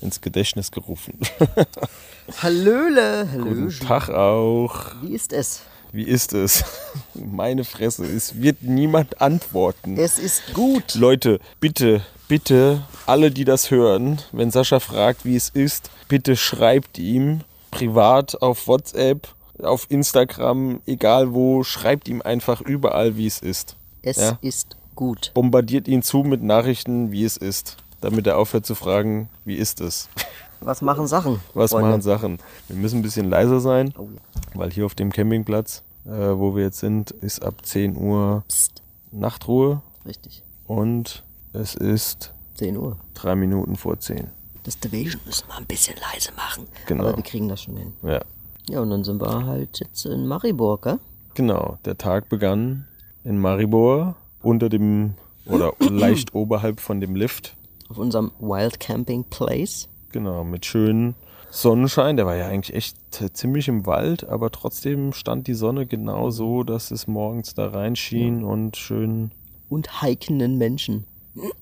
[0.00, 1.18] ins Gedächtnis gerufen.
[2.42, 3.64] Hallöle, Hallöle.
[3.66, 4.92] Guten Tag auch.
[5.02, 5.62] Wie ist es?
[5.92, 6.64] Wie ist es?
[7.14, 9.96] Meine Fresse, es wird niemand antworten.
[9.96, 10.94] Es ist gut.
[10.94, 16.98] Leute, bitte, bitte, alle, die das hören, wenn Sascha fragt, wie es ist, bitte schreibt
[16.98, 19.28] ihm privat auf WhatsApp,
[19.62, 23.76] auf Instagram, egal wo, schreibt ihm einfach überall, wie es ist.
[24.02, 24.38] Es Ja.
[24.42, 25.32] ist gut.
[25.34, 29.80] Bombardiert ihn zu mit Nachrichten, wie es ist, damit er aufhört zu fragen, wie ist
[29.80, 30.08] es?
[30.60, 31.40] Was machen Sachen?
[31.54, 31.90] Was Freunde?
[31.90, 32.38] machen Sachen?
[32.68, 34.08] Wir müssen ein bisschen leiser sein, Oh
[34.54, 38.82] weil hier auf dem Campingplatz, äh, wo wir jetzt sind, ist ab 10 Uhr Psst.
[39.12, 40.42] Nachtruhe Richtig.
[40.66, 41.22] und
[41.52, 42.96] es ist 10 Uhr.
[43.14, 44.28] drei Minuten vor 10.
[44.64, 46.66] Das Division müssen wir ein bisschen leise machen.
[46.86, 47.04] Genau.
[47.06, 47.92] Aber wir kriegen das schon hin.
[48.02, 48.20] Ja,
[48.68, 50.98] Ja, und dann sind wir halt jetzt in Maribor, gell?
[51.34, 51.78] genau.
[51.84, 52.86] Der Tag begann
[53.24, 55.14] in Maribor unter dem
[55.46, 57.54] oder leicht oberhalb von dem Lift.
[57.88, 59.88] Auf unserem Wild Camping Place.
[60.12, 61.14] Genau, mit schönem
[61.50, 62.16] Sonnenschein.
[62.16, 66.30] Der war ja eigentlich echt äh, ziemlich im Wald, aber trotzdem stand die Sonne genau
[66.30, 69.30] so, dass es morgens da reinschien und schön
[69.68, 71.04] Und hikenden Menschen.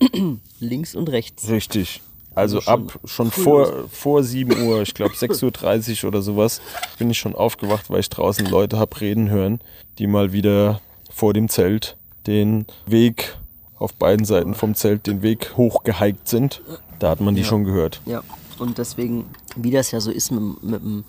[0.61, 1.49] Links und rechts.
[1.49, 2.03] richtig.
[2.35, 6.61] Also schon ab schon vor, vor 7 Uhr, ich glaube 6.30 Uhr oder sowas,
[6.99, 9.61] bin ich schon aufgewacht, weil ich draußen Leute hab reden hören,
[9.99, 13.39] die mal wieder vor dem Zelt den Weg
[13.79, 16.63] auf beiden Seiten vom Zelt den Weg hochgehiked sind.
[16.99, 18.01] Da hat man die schon gehört.
[18.07, 18.23] Ja,
[18.59, 21.05] und deswegen, wie das ja so ist mit, mit dem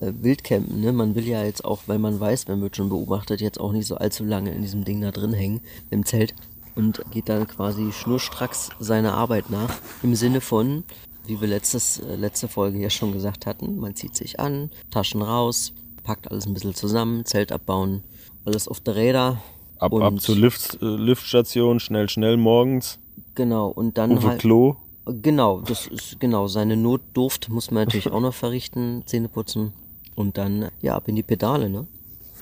[0.00, 0.92] äh, Wildcampen, ne?
[0.92, 3.86] man will ja jetzt auch, weil man weiß, man wird schon beobachtet, jetzt auch nicht
[3.86, 5.60] so allzu lange in diesem Ding da drin hängen,
[5.90, 6.34] im Zelt,
[6.74, 9.74] und geht dann quasi schnurstracks seiner Arbeit nach.
[10.02, 10.84] Im Sinne von,
[11.26, 15.22] wie wir letztes, äh, letzte Folge ja schon gesagt hatten, man zieht sich an, Taschen
[15.22, 15.72] raus,
[16.02, 18.02] packt alles ein bisschen zusammen, Zelt abbauen,
[18.44, 19.42] alles auf der Räder.
[19.82, 22.98] Ab, und, ab zur Lift, äh, Liftstation, schnell, schnell morgens.
[23.34, 24.40] Genau, und dann Uwe halt.
[24.40, 24.76] Klo.
[25.06, 26.46] Genau, das ist genau.
[26.46, 29.72] Seine Notdurft muss man natürlich auch noch verrichten, Zähne putzen
[30.14, 31.86] und dann ja ab in die Pedale, ne?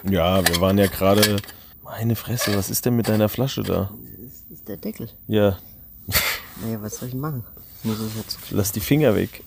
[0.09, 1.37] Ja, wir waren ja gerade.
[1.85, 3.91] Meine Fresse, was ist denn mit deiner Flasche da?
[4.51, 5.09] Das ist der Deckel.
[5.27, 5.59] Ja,
[6.63, 7.43] Naja, was soll ich machen?
[7.79, 8.39] Ich muss es jetzt.
[8.51, 9.43] lass die Finger weg.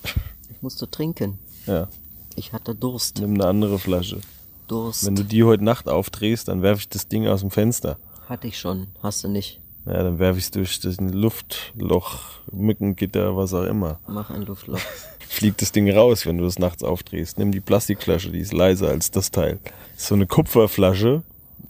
[0.51, 1.37] Ich musste trinken.
[1.67, 1.87] Ja,
[2.35, 3.19] Ich hatte Durst.
[3.19, 4.19] nimm eine andere Flasche.
[4.67, 7.97] Durst Wenn du die heute Nacht aufdrehst, dann werfe ich das Ding aus dem Fenster.
[8.27, 8.87] hatte ich schon.
[9.01, 9.59] Hast du nicht.
[9.85, 13.99] Ja, dann werfe ich es durch das Luftloch, Mückengitter, was auch immer.
[14.07, 14.79] Mach ein Luftloch.
[15.27, 17.37] Fliegt das Ding raus, wenn du es nachts aufdrehst.
[17.37, 19.59] Nimm die Plastikflasche, die ist leiser als das Teil.
[19.97, 21.23] So eine Kupferflasche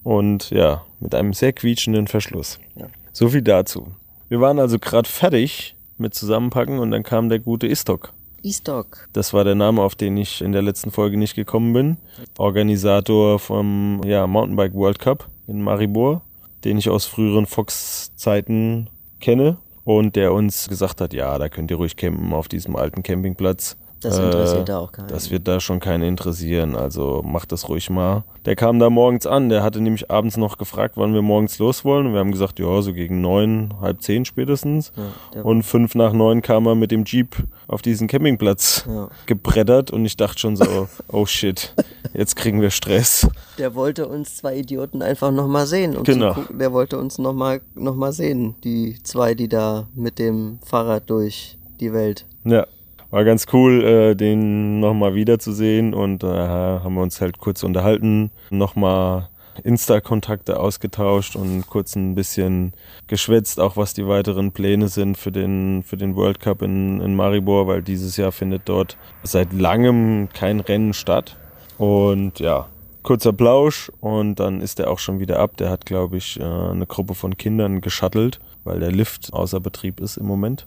[0.03, 2.59] und ja, mit einem sehr quietschenden Verschluss.
[2.75, 2.87] Ja.
[3.13, 3.87] So viel dazu.
[4.29, 8.13] Wir waren also gerade fertig mit Zusammenpacken und dann kam der gute Istok.
[8.43, 9.07] E-Stock.
[9.13, 11.97] Das war der Name, auf den ich in der letzten Folge nicht gekommen bin.
[12.37, 16.21] Organisator vom ja, Mountainbike World Cup in Maribor,
[16.63, 18.89] den ich aus früheren Fox-Zeiten
[19.19, 23.03] kenne und der uns gesagt hat, ja, da könnt ihr ruhig campen auf diesem alten
[23.03, 23.77] Campingplatz.
[24.03, 25.07] Das interessiert da auch keinen.
[25.07, 28.23] Das wird da schon keinen interessieren, also macht das ruhig mal.
[28.45, 31.85] Der kam da morgens an, der hatte nämlich abends noch gefragt, wann wir morgens los
[31.85, 32.07] wollen.
[32.07, 34.91] Und wir haben gesagt, ja, so gegen neun, halb zehn spätestens.
[35.33, 37.35] der- und fünf nach neun kam er mit dem Jeep
[37.67, 39.07] auf diesen Campingplatz Ja.
[39.25, 41.73] gebrettert und ich dachte schon so, oh shit,
[42.13, 43.27] jetzt kriegen wir Stress.
[43.57, 45.95] Der wollte uns zwei Idioten einfach nochmal sehen.
[45.95, 46.33] Um Genau.
[46.33, 46.59] Gucken.
[46.59, 48.55] Der wollte uns nochmal noch mal sehen.
[48.63, 52.25] Die zwei, die da mit dem Fahrrad durch die Welt.
[52.43, 52.67] Ja,
[53.13, 58.31] war ganz cool, äh, den nochmal wiederzusehen und äh, haben wir uns halt kurz unterhalten,
[58.49, 59.29] nochmal
[59.63, 62.73] Insta-Kontakte ausgetauscht und kurz ein bisschen
[63.05, 67.15] geschwätzt, auch was die weiteren Pläne sind für den, für den World Cup in, in
[67.15, 71.37] Maribor, weil dieses Jahr findet dort seit langem kein Rennen statt.
[71.77, 72.65] Und ja,
[73.03, 75.55] kurzer Plausch und dann ist er auch schon wieder ab.
[75.57, 79.99] Der hat, glaube ich, äh, eine Gruppe von Kindern geschuttelt, weil der Lift außer Betrieb
[79.99, 80.65] ist im Moment.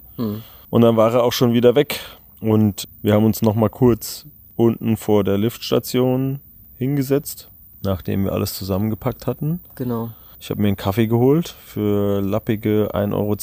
[0.70, 1.98] Und dann war er auch schon wieder weg.
[2.40, 6.40] Und wir haben uns noch mal kurz unten vor der Liftstation
[6.76, 7.50] hingesetzt,
[7.82, 9.60] nachdem wir alles zusammengepackt hatten.
[9.74, 10.10] Genau.
[10.38, 13.36] Ich habe mir einen Kaffee geholt für lappige 1,20 Euro.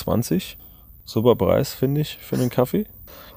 [1.06, 2.86] Super Preis, finde ich, für einen Kaffee.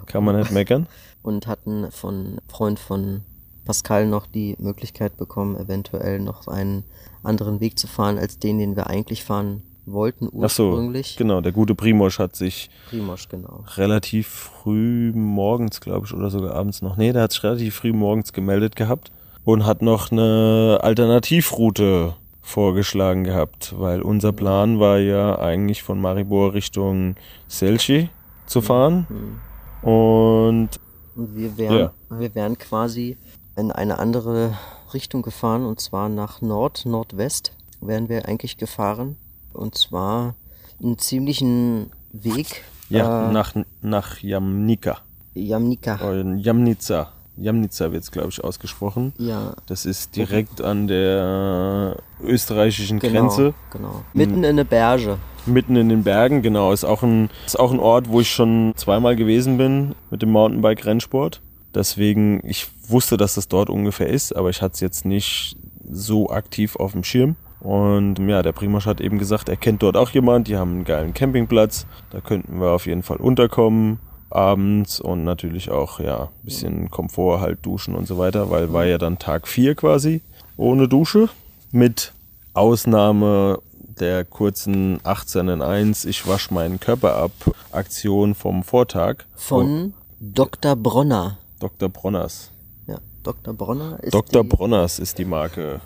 [0.06, 0.86] Kann man nicht meckern.
[1.22, 3.22] und hatten von Freund von
[3.64, 6.84] Pascal noch die Möglichkeit bekommen, eventuell noch einen
[7.24, 11.16] anderen Weg zu fahren als den, den wir eigentlich fahren wollten Ach so, ursprünglich.
[11.16, 11.40] genau.
[11.40, 13.64] Der gute Primosch hat sich Primosch, genau.
[13.76, 16.96] relativ früh morgens, glaube ich, oder sogar abends noch.
[16.96, 19.10] Nee, der hat sich relativ früh morgens gemeldet gehabt
[19.44, 26.54] und hat noch eine Alternativroute vorgeschlagen gehabt, weil unser Plan war ja eigentlich von Maribor
[26.54, 27.16] Richtung
[27.48, 28.08] Selci
[28.46, 29.06] zu fahren.
[29.08, 29.88] Mhm.
[29.88, 30.68] Und
[31.16, 31.92] Und wir wären, Ja.
[32.10, 33.16] wir wären quasi
[33.56, 34.52] in eine andere
[34.94, 39.16] Richtung gefahren und zwar nach Nord, Nordwest wären wir eigentlich gefahren.
[39.56, 40.34] Und zwar
[40.82, 42.64] einen ziemlichen Weg.
[42.88, 44.98] ja, äh, nach, nach Jamnika.
[45.34, 45.98] Jamnika.
[46.36, 47.12] Jamnica.
[47.38, 49.12] Jamnica wird es, glaube ich, ausgesprochen.
[49.18, 53.20] Ja, Das ist direkt an der österreichischen genau.
[53.20, 53.54] Grenze.
[53.70, 54.04] Genau.
[54.14, 55.18] Mitten in der Berge.
[55.44, 56.72] Mitten in den Bergen, genau.
[56.72, 60.30] Ist auch ein, ist auch ein Ort, wo ich schon zweimal gewesen bin mit dem
[60.32, 61.42] Mountainbike-Rennsport.
[61.74, 65.56] Deswegen, ich wusste, dass das dort ungefähr ist, aber ich hatte es jetzt nicht
[65.88, 67.36] so aktiv auf dem Schirm.
[67.60, 70.84] Und ja, der Primosch hat eben gesagt, er kennt dort auch jemand, die haben einen
[70.84, 71.86] geilen Campingplatz.
[72.10, 73.98] Da könnten wir auf jeden Fall unterkommen
[74.30, 78.84] abends und natürlich auch ja ein bisschen Komfort halt duschen und so weiter, weil war
[78.84, 80.20] ja dann Tag 4 quasi
[80.56, 81.28] ohne Dusche
[81.72, 82.12] mit
[82.54, 83.60] Ausnahme
[84.00, 87.32] der kurzen 18 in 1 ich wasch meinen Körper ab
[87.72, 90.76] Aktion vom Vortag Von Dr.
[90.76, 91.38] Bronner.
[91.60, 91.88] Dr.
[91.88, 92.50] Bronners.
[92.86, 93.54] Ja, Dr.
[93.54, 94.44] Bronner ist Dr.
[94.44, 95.80] Bronners ist die Marke,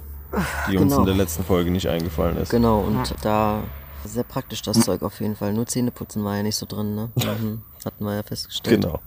[0.71, 1.01] die uns Genau.
[1.01, 2.51] in der letzten Folge nicht eingefallen ist.
[2.51, 3.63] Genau, und da
[4.05, 5.53] sehr praktisch das Zeug auf jeden Fall.
[5.53, 7.11] Nur Zähneputzen war ja nicht so drin, ne?
[7.17, 7.63] Mhm.
[7.85, 8.81] Hatten wir ja festgestellt.
[8.83, 9.01] Genau.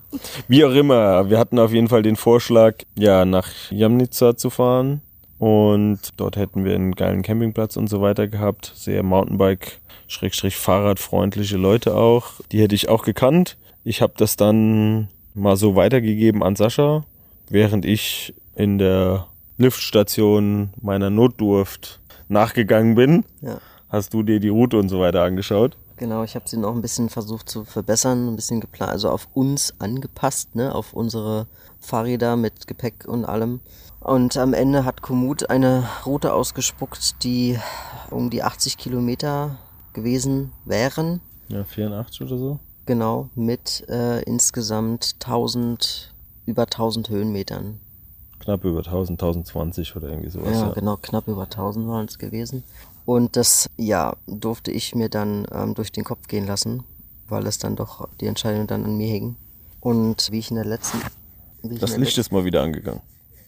[0.48, 5.02] Wie auch immer, wir hatten auf jeden Fall den Vorschlag, ja, nach Jamnica zu fahren.
[5.40, 8.72] Und dort hätten wir einen geilen Campingplatz und so weiter gehabt.
[8.75, 12.28] Sehr Mountainbike, Schrägstrich Fahrradfreundliche Leute auch.
[12.52, 13.58] Die hätte ich auch gekannt.
[13.84, 17.04] Ich habe das dann mal so weitergegeben an Sascha,
[17.50, 19.28] während ich in der
[19.63, 23.24] Liftstation meiner Notdurft nachgegangen bin.
[23.42, 23.60] Ja.
[23.88, 25.77] Hast du dir die Route und so weiter angeschaut?
[25.95, 29.30] Genau, ich habe sie noch ein bisschen versucht zu verbessern, ein bisschen geplant, also auf
[29.33, 31.48] uns angepasst, ne, auf unsere
[31.80, 33.62] Fahrräder mit Gepäck und allem.
[34.01, 37.57] Und am Ende hat Komoot eine Route ausgespuckt, die
[38.10, 39.57] um die 80 Kilometer
[39.94, 41.21] gewesen wären.
[41.48, 42.60] Ja, 84 oder so.
[42.86, 46.13] Genau, mit äh, insgesamt 1000,
[46.48, 47.80] über 1000 Höhenmetern.
[48.44, 50.51] Knapp über 1000, 1020 oder irgendwie sowas.
[50.51, 50.74] Ja, ja.
[50.74, 52.63] genau, knapp über 1000 waren es gewesen.
[53.06, 56.84] Und das, ja, durfte ich mir dann ähm, durch den Kopf gehen lassen,
[57.30, 59.36] weil es dann doch die Entscheidung dann an mir hing.
[59.80, 61.00] Und wie ich in der letzten,
[61.63, 63.01] Das Licht ist mal wieder angegangen.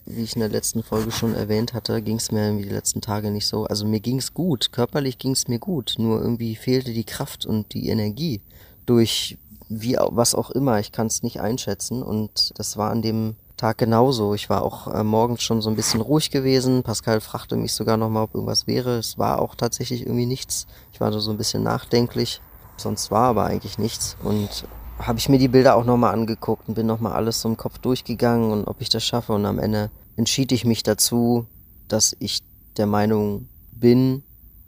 [0.06, 3.02] wie ich in der letzten Folge schon erwähnt hatte, ging es mir irgendwie die letzten
[3.02, 3.66] Tage nicht so.
[3.66, 7.46] Also mir ging es gut, körperlich ging es mir gut, nur irgendwie fehlte die Kraft
[7.46, 8.42] und die Energie
[8.86, 9.38] durch
[9.68, 10.80] wie was auch immer.
[10.80, 14.34] Ich kann es nicht einschätzen und das war an dem Tag genauso.
[14.34, 16.84] Ich war auch äh, morgens schon so ein bisschen ruhig gewesen.
[16.84, 18.98] Pascal fragte mich sogar nochmal, ob irgendwas wäre.
[18.98, 20.68] Es war auch tatsächlich irgendwie nichts.
[20.92, 22.42] Ich war so ein bisschen nachdenklich.
[22.78, 24.18] Sonst war aber eigentlich nichts.
[24.24, 24.66] Und
[25.00, 27.78] habe ich mir die Bilder auch nochmal angeguckt und bin nochmal alles so im Kopf
[27.80, 29.34] durchgegangen und ob ich das schaffe.
[29.34, 31.48] Und am Ende entschied ich mich dazu,
[31.88, 32.42] dass ich
[32.78, 34.24] der Meinung bin,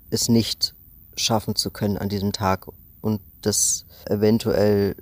[0.09, 0.73] es nicht
[1.15, 2.67] schaffen zu können an diesem Tag
[3.01, 4.95] und das eventuell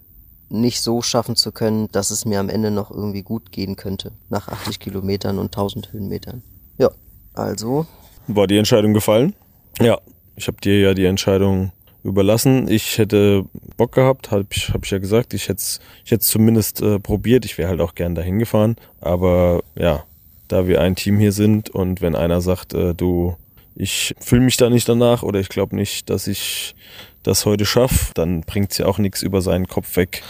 [0.50, 4.12] nicht so schaffen zu können, dass es mir am Ende noch irgendwie gut gehen könnte.
[4.30, 6.44] Nach 80 Kilometern und 1000 Höhenmetern.
[6.77, 6.92] Ja,
[7.33, 7.86] also,
[8.27, 9.33] War die Entscheidung gefallen?
[9.81, 10.00] Ja,
[10.36, 11.71] ich habe dir ja die Entscheidung
[12.03, 12.68] überlassen.
[12.69, 13.45] Ich hätte
[13.77, 15.33] Bock gehabt, habe ich, hab ich ja gesagt.
[15.33, 17.45] Ich hätte es ich hätt's zumindest äh, probiert.
[17.45, 18.75] Ich wäre halt auch gern dahin gefahren.
[19.01, 20.03] Aber ja,
[20.47, 23.35] da wir ein Team hier sind und wenn einer sagt, äh, du,
[23.75, 26.75] ich fühle mich da nicht danach oder ich glaube nicht, dass ich
[27.26, 30.22] das heute schaffe, dann bringt's ja auch nichts über seinen Kopf weg.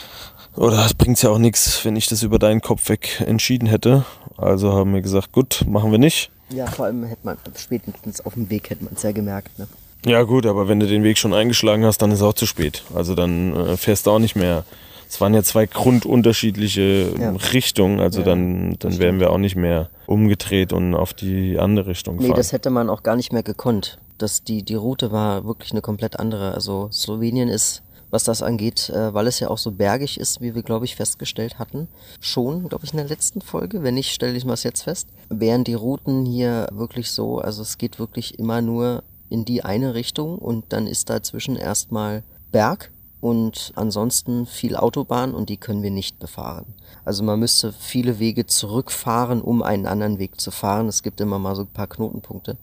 [0.56, 4.06] Oder es bringt's ja auch nichts, wenn ich das über deinen Kopf weg entschieden hätte.
[4.38, 6.30] Also haben wir gesagt, gut, machen wir nicht.
[6.50, 9.68] ja, vor allem hätte man spätestens auf dem Weg hätte man es ja gemerkt, ne?
[10.06, 12.46] Ja gut, aber wenn du den Weg schon eingeschlagen hast, dann ist es auch zu
[12.46, 12.84] spät.
[12.94, 14.64] Also dann äh, fährst du auch nicht mehr.
[15.10, 17.32] Es waren ja zwei grundunterschiedliche Ja.
[17.54, 21.88] Richtungen, also Ja, dann, dann wären wir auch nicht mehr umgedreht und auf die andere
[21.92, 22.38] Richtung Nee, gefahren.
[22.38, 23.98] das hätte man auch gar nicht mehr gekonnt.
[24.18, 26.54] Das, die, die Route war wirklich eine komplett andere.
[26.54, 30.56] Also Slowenien ist, was das angeht, äh, weil es ja auch so bergig ist, wie
[30.56, 31.88] wir, glaube ich, festgestellt hatten,
[32.20, 33.84] schon, glaube ich, in der letzten Folge.
[33.84, 35.10] Wenn nicht, stelle ich mal jetzt fest.
[35.30, 39.96] Wären die Routen hier wirklich so, also es geht wirklich immer nur in die eine
[39.96, 42.92] Richtung und dann ist dazwischen erstmal Berg
[43.22, 46.76] und ansonsten viel Autobahn und die können wir nicht befahren.
[47.06, 50.88] Also man müsste viele Wege zurückfahren, um einen anderen Weg zu fahren.
[50.88, 52.56] Es gibt immer mal so ein paar Knotenpunkte.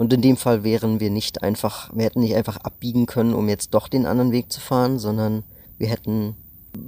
[0.00, 3.50] Und in dem Fall wären wir nicht einfach, wir hätten nicht einfach abbiegen können, um
[3.50, 5.44] jetzt doch den anderen Weg zu fahren, sondern
[5.76, 6.36] wir hätten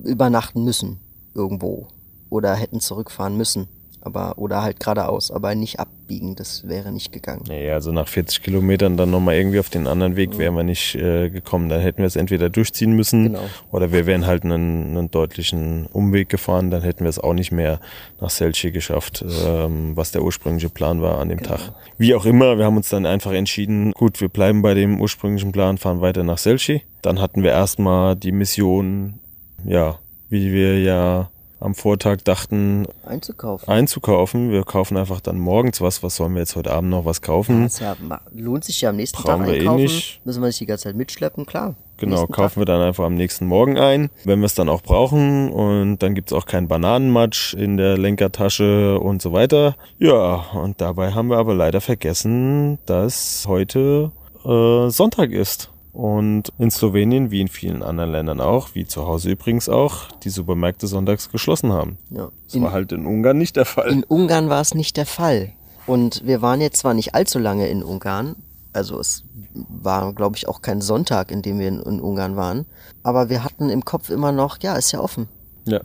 [0.03, 0.99] übernachten müssen
[1.35, 1.89] irgendwo
[2.31, 3.69] oder hätten zurückfahren müssen.
[4.05, 7.45] Aber, oder halt geradeaus, aber nicht abbiegen, das wäre nicht gegangen.
[7.47, 10.97] Nee, also nach 40 Kilometern dann nochmal irgendwie auf den anderen Weg wären wir nicht
[10.97, 11.69] äh, gekommen.
[11.69, 13.45] Dann hätten wir es entweder durchziehen müssen Genau.
[13.71, 16.71] oder wir wären halt einen, einen deutlichen Umweg gefahren.
[16.73, 17.79] Dann hätten wir es auch nicht mehr
[18.21, 21.51] nach Selchi geschafft, ähm, was der ursprüngliche Plan war an dem Genau.
[21.51, 21.73] Tag.
[21.97, 25.53] Wie auch immer, wir haben uns dann einfach entschieden, gut, wir bleiben bei dem ursprünglichen
[25.53, 26.83] Plan, fahren weiter nach Selchi.
[27.03, 29.21] Dann hatten wir erstmal die Mission,
[29.65, 31.29] ja, wie wir ja
[31.63, 33.69] am Vortag dachten, Einzukaufen.
[33.69, 34.51] einzukaufen.
[34.51, 36.03] Wir kaufen einfach dann morgens was.
[36.03, 37.65] Was sollen wir jetzt heute Abend noch was kaufen?
[37.65, 37.97] Das ja,
[38.33, 39.83] lohnt sich ja am nächsten Brauchen Tag wir eh einkaufen.
[39.83, 40.21] nicht.
[40.25, 41.75] Müssen wir nicht die ganze Zeit mitschleppen, klar.
[41.99, 45.53] Genau, kaufen wir dann einfach am nächsten Morgen ein, wenn wir es dann auch brauchen.
[45.53, 49.77] Und dann gibt's auch keinen Bananenmatsch in der Lenkertasche und so weiter.
[49.99, 54.11] Ja, und dabei haben wir aber leider vergessen, dass heute
[54.45, 55.72] äh, Sonntag ist.
[55.93, 60.31] Und in Slowenien, wie in vielen anderen Ländern auch, wie zu Hause übrigens auch, die
[60.31, 61.99] Supermärkte sonntags geschlossen haben.
[62.11, 62.31] Ja.
[62.51, 63.91] Das war halt in Ungarn nicht der Fall.
[63.91, 65.53] In Ungarn war es nicht der Fall.
[65.87, 68.37] Und wir waren jetzt zwar nicht allzu lange in Ungarn,
[68.73, 72.67] also es war, glaube ich, auch kein Sonntag, in dem wir in, in Ungarn waren,
[73.03, 75.29] aber wir hatten im Kopf immer noch, ja, ist ja offen.
[75.67, 75.81] ja.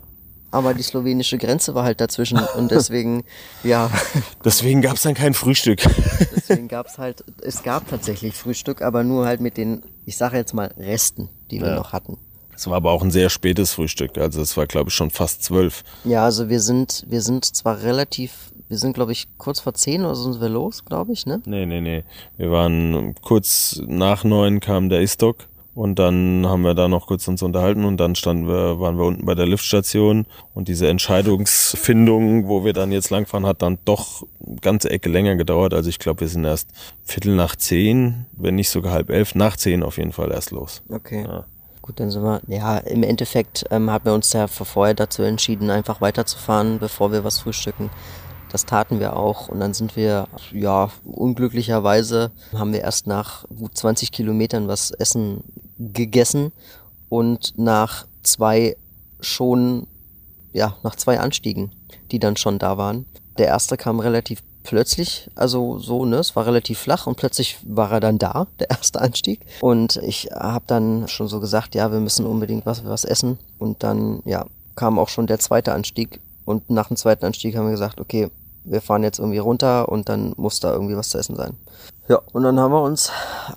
[0.50, 3.24] Aber die slowenische Grenze war halt dazwischen und deswegen,
[3.62, 3.90] ja,
[4.44, 5.82] Deswegen gab's dann kein Frühstück.
[6.34, 10.54] deswegen gab's halt, es gab tatsächlich Frühstück, aber nur halt mit den, ich sage jetzt
[10.54, 11.74] mal, Resten, die wir Ja.
[11.76, 12.16] noch hatten.
[12.54, 14.16] Es war aber auch ein sehr spätes Frühstück.
[14.18, 15.84] Also es war, glaube ich, schon fast zwölf.
[16.04, 18.32] Ja, also wir sind, wir sind zwar relativ,
[18.68, 21.40] wir sind, glaube ich, kurz vor zehn oder so sind wir los, glaube ich, ne?
[21.44, 22.04] Nee, nee, nee.
[22.36, 25.46] Wir waren kurz nach neun kam der Istok
[25.78, 29.04] und dann haben wir da noch kurz uns unterhalten und dann standen wir, waren wir
[29.04, 34.26] unten bei der Liftstation und diese Entscheidungsfindung, wo wir dann jetzt langfahren, hat dann doch
[34.44, 35.74] eine ganze Ecke länger gedauert.
[35.74, 36.68] Also ich glaube, wir sind erst
[37.04, 40.82] Viertel nach zehn, wenn nicht sogar halb elf, nach zehn auf jeden Fall erst los.
[40.88, 41.22] Okay.
[41.22, 41.44] Ja.
[41.80, 45.70] Gut, dann sind wir, ja, im Endeffekt ähm, haben wir uns ja vorher dazu entschieden,
[45.70, 47.88] einfach weiterzufahren, bevor wir was frühstücken.
[48.50, 53.76] Das taten wir auch und dann sind wir, ja, unglücklicherweise haben wir erst nach gut
[53.76, 55.44] 20 Kilometern was Essen
[55.78, 56.52] gegessen
[57.08, 58.76] und nach zwei
[59.20, 59.86] schon,
[60.52, 61.72] ja, nach zwei Anstiegen,
[62.10, 63.06] die dann schon da waren.
[63.38, 67.90] Der erste kam relativ plötzlich, also so, ne, es war relativ flach und plötzlich war
[67.90, 69.40] er dann da, der erste Anstieg.
[69.60, 73.38] Und ich habe dann schon so gesagt, ja, wir müssen unbedingt was, was essen.
[73.58, 76.20] Und dann, ja, kam auch schon der zweite Anstieg.
[76.44, 78.30] Und nach dem zweiten Anstieg haben wir gesagt, okay,
[78.70, 81.54] wir fahren jetzt irgendwie runter und dann muss da irgendwie was zu essen sein.
[82.08, 83.10] Ja, und dann haben wir uns,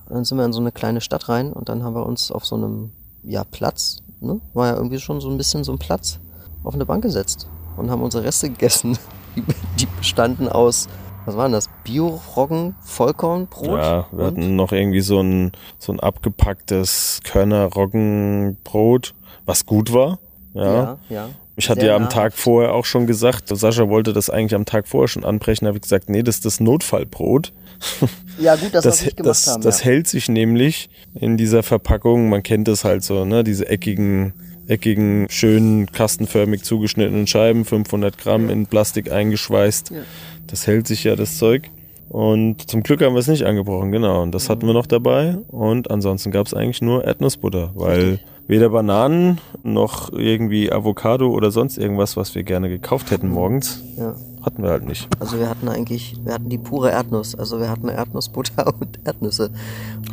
[0.10, 2.46] dann sind wir in so eine kleine Stadt rein und dann haben wir uns auf
[2.46, 2.92] so einem,
[3.24, 6.20] ja, Platz, ne, war ja irgendwie schon so ein bisschen so ein Platz,
[6.64, 8.98] auf eine Bank gesetzt und haben unsere Reste gegessen.
[9.38, 9.44] Die,
[9.80, 10.90] die bestanden aus,
[11.26, 11.70] was waren das?
[11.86, 13.80] Bio-Roggen, Vollkornbrot?
[13.80, 14.26] Ja, wir und?
[14.26, 19.14] hatten noch irgendwie so ein, so ein abgepacktes Körner-Roggenbrot,
[19.46, 20.20] was gut war.
[20.54, 20.74] Ja.
[20.74, 21.30] Ja, ja.
[21.62, 22.16] Ich hatte Sehr ja am nahrhaft.
[22.16, 25.78] Tag vorher auch schon gesagt, Sascha wollte das eigentlich am Tag vorher schon anbrechen, habe
[25.78, 27.54] ich gesagt, nee, das ist das Notfallbrot.
[28.40, 29.62] Ja, gut, das, Das, ich gemacht das, haben.
[29.62, 29.86] das ja.
[29.86, 34.34] hält sich nämlich in dieser Verpackung, man kennt es halt so, ne, diese eckigen,
[34.68, 39.92] eckigen, schön kastenförmig zugeschnittenen Scheiben, 500 Gramm in Plastik eingeschweißt.
[40.48, 41.70] Das hält sich ja, das Zeug.
[42.10, 44.24] Und zum Glück haben wir es nicht angebrochen, genau.
[44.24, 45.38] Und das hatten wir noch dabei.
[45.48, 51.78] Und ansonsten gab es eigentlich nur Erdnussbutter, weil weder Bananen noch irgendwie Avocado oder sonst
[51.78, 54.16] irgendwas, was wir gerne gekauft hätten morgens, Ja.
[54.46, 55.08] hatten wir halt nicht.
[55.20, 57.36] Also wir hatten eigentlich, wir hatten die pure Erdnuss.
[57.36, 59.52] Also wir hatten Erdnussbutter und Erdnüsse.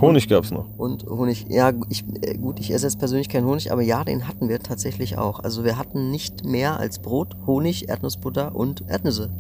[0.01, 0.67] Honig gab's noch.
[0.77, 4.29] Und Honig, ja, ich, äh, gut, ich esse jetzt persönlich keinen Honig, aber ja, den
[4.29, 5.41] hatten wir tatsächlich auch.
[5.41, 9.31] Also wir hatten nicht mehr als Brot, Honig, Erdnussbutter und Erdnüsse.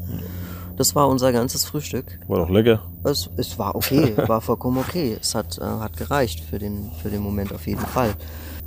[0.76, 2.21] Das war unser ganzes Frühstück.
[2.28, 2.80] War doch lecker.
[3.04, 5.16] Es, es war okay, war vollkommen okay.
[5.21, 8.14] Es hat, äh, hat gereicht für den, für den Moment auf jeden Fall.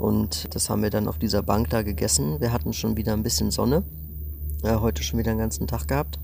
[0.01, 2.41] Und das haben wir dann auf dieser Bank da gegessen.
[2.41, 3.83] Wir hatten schon wieder ein bisschen Sonne.
[4.63, 6.17] Äh, heute schon wieder den ganzen Tag gehabt.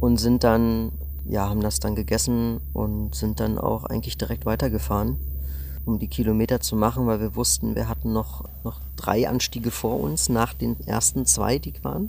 [0.00, 0.90] Und sind dann,
[1.26, 5.18] ja, haben das dann gegessen und sind dann auch eigentlich direkt weitergefahren,
[5.84, 10.00] um die Kilometer zu machen, weil wir wussten, wir hatten noch, noch drei Anstiege vor
[10.00, 12.08] uns nach den ersten zwei, die waren.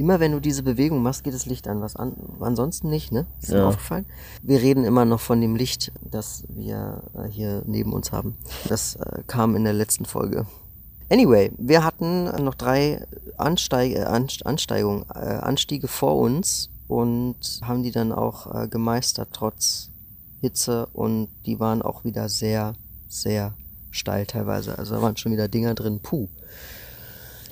[0.00, 1.82] Immer wenn du diese Bewegung machst, geht das Licht an.
[1.82, 3.26] Was an, ansonsten nicht, ne?
[3.42, 3.68] Ist dir Ja.
[3.68, 4.06] aufgefallen?
[4.42, 8.38] Wir reden immer noch von dem Licht, das wir äh, hier neben uns haben.
[8.66, 10.46] Das äh, kam in der letzten Folge.
[11.10, 17.82] Anyway, wir hatten noch drei Ansteig äh, Anst- Ansteigung, äh, Anstiege vor uns und haben
[17.82, 19.90] die dann auch äh, gemeistert trotz
[20.40, 22.72] Hitze und die waren auch wieder sehr,
[23.06, 23.52] sehr
[23.90, 24.78] steil teilweise.
[24.78, 26.00] Also da waren schon wieder Dinger drin.
[26.02, 26.28] Puh.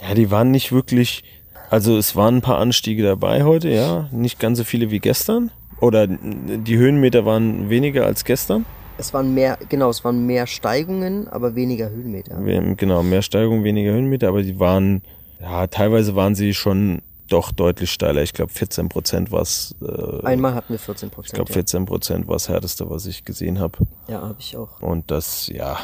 [0.01, 1.25] Ja, die waren nicht wirklich,
[1.71, 5.51] also es waren ein paar Anstiege dabei heute, ja, nicht ganz so viele wie gestern.
[5.81, 8.65] Oder die Höhenmeter waren weniger als gestern.
[8.97, 12.37] Es waren mehr, genau, es waren mehr Steigungen, aber weniger Höhenmeter.
[12.75, 15.03] Genau, mehr Steigung, weniger Höhenmeter, aber die waren,
[15.41, 18.23] ja, teilweise waren sie schon doch deutlich steiler.
[18.23, 19.75] Ich glaube 14 Prozent war es.
[19.83, 21.35] Äh, Einmal hatten wir 14% ich Prozent.
[21.35, 23.79] glaube 14 Prozent war das härteste, was ich gesehen habe.
[24.09, 24.81] Ja, ja habe ich auch.
[24.81, 25.79] Und das, ja,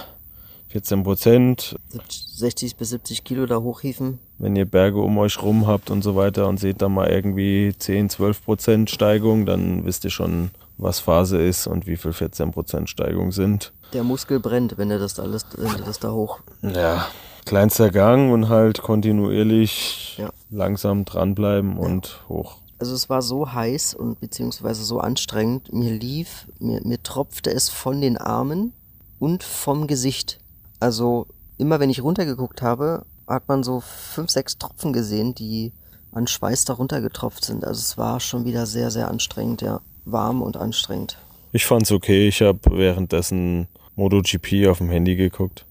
[0.74, 1.76] 14 Prozent.
[2.10, 4.18] 60 bis 70 Kilo da hochhieven.
[4.38, 7.72] Wenn ihr Berge um euch rum habt und so weiter und seht da mal irgendwie
[7.78, 12.50] 10, 12 Prozent Steigung, dann wisst ihr schon, was Phase ist und wie viel 14
[12.50, 13.72] Prozent Steigung sind.
[13.92, 16.40] Der Muskel brennt, wenn er das alles, wenn du das da hoch.
[16.62, 17.06] Ja,
[17.46, 20.30] kleinster Gang und halt kontinuierlich Ja.
[20.50, 22.56] langsam dranbleiben und hoch.
[22.80, 25.72] Also es war so heiß und beziehungsweise so anstrengend.
[25.72, 28.72] Mir lief, mir, mir tropfte es von den Armen
[29.20, 30.40] und vom Gesicht.
[30.84, 31.26] Also
[31.56, 35.72] immer wenn ich runtergeguckt habe, hat man so fünf, sechs Tropfen gesehen, die
[36.12, 37.64] an Schweiß da runtergetropft sind.
[37.64, 39.80] Also es war schon wieder sehr, sehr anstrengend, ja.
[40.04, 41.16] Warm und anstrengend.
[41.52, 42.28] Ich fand's okay.
[42.28, 45.64] Ich habe währenddessen MotoGP auf dem Handy geguckt.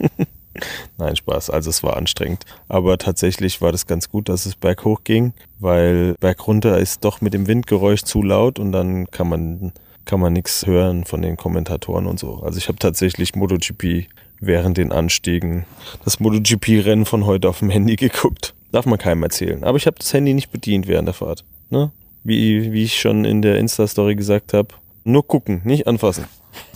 [0.98, 1.50] Nein, Spaß.
[1.50, 2.44] Also es war anstrengend.
[2.66, 7.34] Aber tatsächlich war das ganz gut, dass es berghoch ging, weil bergunter ist doch mit
[7.34, 9.72] dem Windgeräusch zu laut und dann kann man
[10.04, 12.42] kann man nichts hören von den Kommentatoren und so.
[12.42, 14.06] Also ich habe tatsächlich MotoGP
[14.46, 15.66] während den Anstiegen
[16.04, 18.54] das MotoGP-Rennen von heute auf dem Handy geguckt.
[18.72, 19.64] Darf man keinem erzählen.
[19.64, 21.44] Aber ich habe das Handy nicht bedient während der Fahrt.
[21.70, 21.92] Ne?
[22.22, 24.68] Wie, wie ich schon in der Insta-Story gesagt habe.
[25.04, 26.24] Nur gucken, nicht anfassen.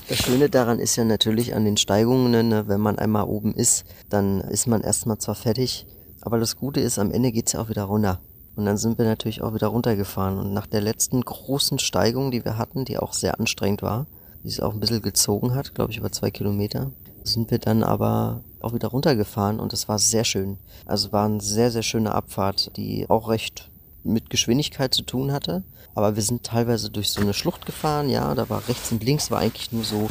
[0.09, 3.85] Das Schöne daran ist ja natürlich an den Steigungen, ne, wenn man einmal oben ist,
[4.09, 5.87] dann ist man erstmal zwar fertig,
[6.23, 8.21] aber das Gute ist, am Ende geht's ja auch wieder runter.
[8.57, 10.39] Und dann sind wir natürlich auch wieder runtergefahren.
[10.39, 14.07] Und nach der letzten großen Steigung, die wir hatten, die auch sehr anstrengend war,
[14.43, 16.91] die es auch ein bisschen gezogen hat, glaube ich über zwei Kilometer,
[17.33, 20.59] sind wir dann aber auch wieder runtergefahren und es war sehr schön.
[20.87, 23.71] Also war eine sehr, sehr schöne Abfahrt, die auch recht
[24.05, 25.63] mit Geschwindigkeit zu tun hatte.
[25.95, 29.31] Aber wir sind teilweise durch so eine Schlucht gefahren, ja, da war rechts und links
[29.31, 30.09] war eigentlich nur so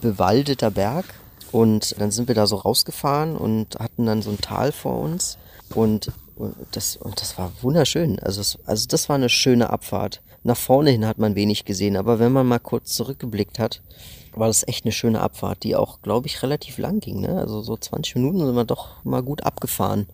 [0.00, 1.04] bewaldeter Berg.
[1.52, 5.38] Und dann sind wir da so rausgefahren und hatten dann so ein Tal vor uns.
[5.74, 8.18] Und, und, das, und das war wunderschön.
[8.18, 10.22] Also, es, also das war eine schöne Abfahrt.
[10.42, 13.82] Nach vorne hin hat man wenig gesehen, aber wenn man mal kurz zurückgeblickt hat,
[14.36, 17.20] war das echt eine schöne Abfahrt, die auch, glaube ich, relativ lang ging.
[17.20, 17.38] Ne?
[17.38, 20.06] Also so 20 Minuten sind wir doch mal gut abgefahren.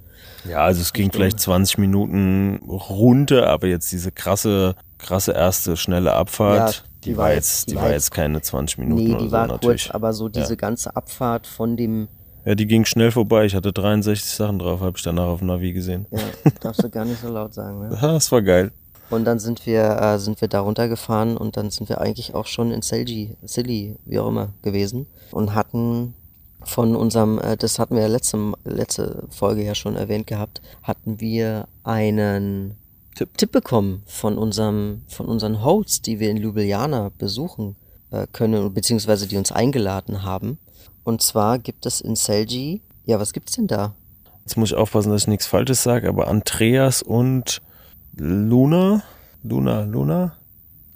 [0.49, 6.13] Ja, also es ging vielleicht 20 Minuten runter, aber jetzt diese krasse, krasse erste schnelle
[6.15, 9.33] Abfahrt, Ja, die, war jetzt, die war jetzt keine 20 Minuten Nee, oder die so
[9.33, 9.85] war natürlich.
[9.85, 10.57] kurz, aber so diese Ja.
[10.57, 12.09] ganze Abfahrt von dem,
[12.45, 13.45] Ja, die ging schnell vorbei.
[13.45, 16.07] Ich hatte 63 Sachen drauf, habe ich danach auf dem Navi gesehen.
[16.11, 16.19] ja,
[16.61, 17.81] darfst du gar nicht so laut sagen.
[17.89, 17.99] Ne?
[18.01, 18.73] Ja, das war geil.
[19.13, 22.47] Und dann sind wir, äh, sind wir da runtergefahren und dann sind wir eigentlich auch
[22.47, 26.15] schon in Selji, Silly, wie auch immer, gewesen und hatten
[26.65, 31.21] von unserem, äh, das hatten wir ja letzte, letzte Folge ja schon erwähnt gehabt, hatten
[31.21, 32.79] wir einen
[33.15, 33.37] Tipp.
[33.37, 37.77] Tipp bekommen von unserem, von unseren Hosts, die wir in Ljubljana besuchen
[38.13, 40.57] äh, können, beziehungsweise die uns eingeladen haben.
[41.05, 43.95] Und zwar gibt es in Selji, ja, was gibt's denn da?
[44.47, 47.61] Jetzt muss ich aufpassen, dass ich nichts Falsches sage, aber Andreas und
[48.17, 49.03] Luna?
[49.43, 50.33] Luna, Luna?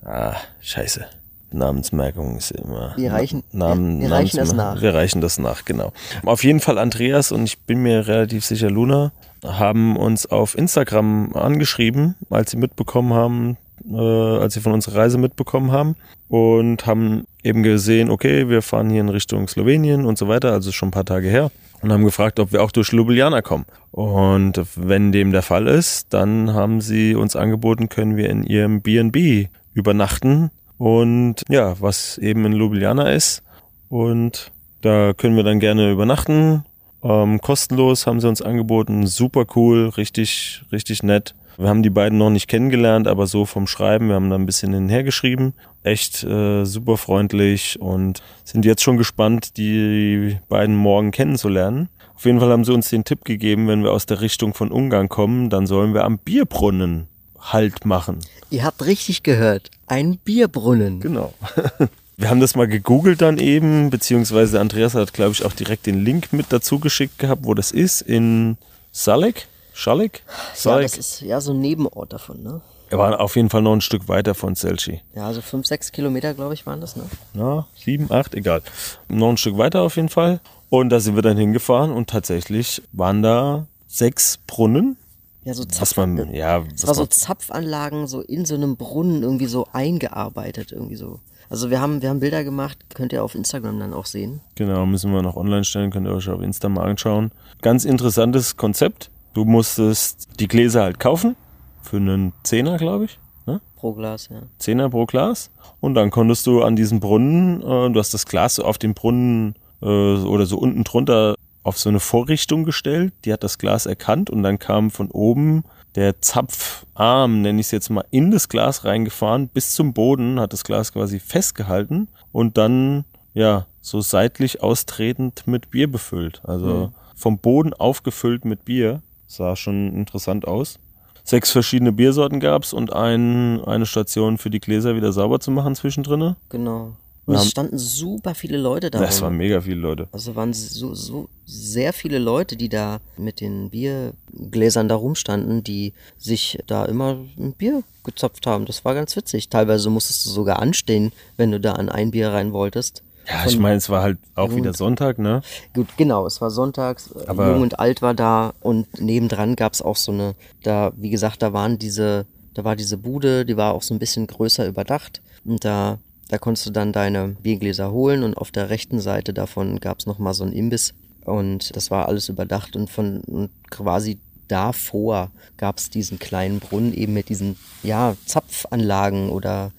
[0.05, 1.05] Ah, scheiße.
[1.53, 2.93] Namensmerkung ist immer.
[2.97, 4.81] Wir reichen- Namen, wir- wir reichen das nach.
[4.83, 5.93] Wir reichen das nach, genau.
[6.25, 9.13] Auf jeden Fall Andreas und ich bin mir relativ sicher Luna
[9.45, 13.57] haben uns auf Instagram angeschrieben, als sie mitbekommen haben,
[13.89, 15.95] äh, als sie von unserer Reise mitbekommen haben
[16.29, 20.73] und haben eben gesehen, okay, wir fahren hier in Richtung Slowenien und so weiter, also
[20.73, 21.51] schon ein paar Tage her
[21.83, 23.67] und haben gefragt, ob wir auch durch Ljubljana kommen.
[23.91, 28.83] Und wenn dem der Fall ist, dann haben sie uns angeboten, können wir in ihrem
[28.83, 33.43] B&B übernachten und ja, was eben in Ljubljana ist
[33.89, 36.65] und da können wir dann gerne übernachten.
[37.03, 41.35] Ähm, kostenlos haben sie uns angeboten, super cool, richtig, richtig nett.
[41.59, 44.47] Wir haben die beiden noch nicht kennengelernt, aber so vom Schreiben, wir haben da ein
[44.47, 45.55] bisschen hinher geschrieben.
[45.83, 51.89] Echt äh, super freundlich und sind jetzt schon gespannt, die beiden morgen kennenzulernen.
[52.15, 54.71] Auf jeden Fall haben sie uns den Tipp gegeben, wenn wir aus der Richtung von
[54.71, 58.19] Ungarn kommen, dann sollen wir am Bierbrunnen Halt machen.
[58.51, 61.01] Ihr habt richtig gehört, ein Bierbrunnen.
[61.01, 61.33] Genau.
[62.19, 66.03] Wir haben das mal gegoogelt dann eben, beziehungsweise Andreas hat, glaube ich, auch direkt den
[66.03, 68.57] Link mit dazu geschickt gehabt, wo das ist, in
[68.91, 69.49] Salek?
[69.77, 70.23] Schalek?
[70.27, 70.83] Ja, Salek?
[70.87, 72.61] das ist ja so ein Nebenort davon, ne?
[72.89, 75.03] er war auf jeden Fall noch ein Stück weiter von Selci.
[75.15, 77.05] Ja, so fünf, sechs Kilometer, glaube ich, waren das, ne?
[77.35, 78.63] Na, sieben, acht, egal.
[79.09, 80.41] Noch ein Stück weiter auf jeden Fall.
[80.71, 84.97] Und da sind wir dann hingefahren und tatsächlich waren da sechs Brunnen.
[85.45, 89.23] Ja, so Was Zapf, man, ja, was war so Zapfanlagen so in so einem Brunnen
[89.23, 91.21] irgendwie so eingearbeitet, irgendwie so.
[91.49, 94.41] Also wir haben, wir haben Bilder gemacht, könnt ihr auf Instagram dann auch sehen.
[94.57, 97.31] Genau, müssen wir noch online stellen, könnt ihr euch auf Insta mal anschauen.
[97.63, 99.11] Ganz interessantes Konzept.
[99.37, 101.37] Du musstest die Gläser halt kaufen.
[101.83, 103.19] Für einen Zehner, glaube ich.
[103.45, 103.61] Ne?
[103.77, 104.41] Pro Glas, ja.
[104.57, 105.51] Zehner pro Glas.
[105.79, 108.95] Und dann konntest du an diesem Brunnen, äh, du hast das Glas so auf den
[108.95, 113.85] Brunnen äh, oder so unten drunter auf so eine Vorrichtung gestellt, die hat das Glas
[113.85, 115.65] erkannt und dann kam von oben
[115.97, 120.55] der Zapfarm, nenne ich es jetzt mal, in das Glas reingefahren, bis zum Boden, hat
[120.55, 126.41] das Glas quasi festgehalten und dann, ja, so seitlich austretend mit Bier befüllt.
[126.45, 126.89] Also mhm.
[127.15, 129.03] vom Boden aufgefüllt mit Bier.
[129.27, 130.79] Sah schon interessant aus.
[131.25, 135.75] Sechs verschiedene Biersorten gab's und ein, eine Station für die Gläser wieder sauber zu machen
[135.75, 136.37] zwischendrin.
[136.49, 136.93] Genau.
[137.27, 139.01] Und es standen super viele Leute da.
[139.01, 140.09] Das waren mega viele Leute.
[140.13, 145.93] Also waren so, so sehr viele Leute, die da mit den Biergläsern da rumstanden, die
[146.17, 148.65] sich da immer ein Bier gezopft haben.
[148.65, 149.49] Das war ganz witzig.
[149.49, 153.03] Teilweise musstest du sogar anstehen, wenn du da an ein Bier rein wolltest.
[153.29, 155.43] Ja, ich meine, es war halt auch wieder Sonntag, ne?
[155.75, 159.97] Gut, genau, es war sonntags, Aber Jung und Alt war da und nebendran gab's auch
[159.97, 163.83] so eine, da, wie gesagt, da waren diese, da war diese Bude, die war auch
[163.83, 168.37] so ein bisschen größer überdacht und da da konntest du dann deine Biergläser holen und
[168.37, 172.29] auf der rechten Seite davon gab es nochmal so ein Imbiss und das war alles
[172.29, 178.15] überdacht und von und quasi davor gab es diesen kleinen Brunnen eben mit diesen ja,
[178.27, 179.73] Zapfanlagen oder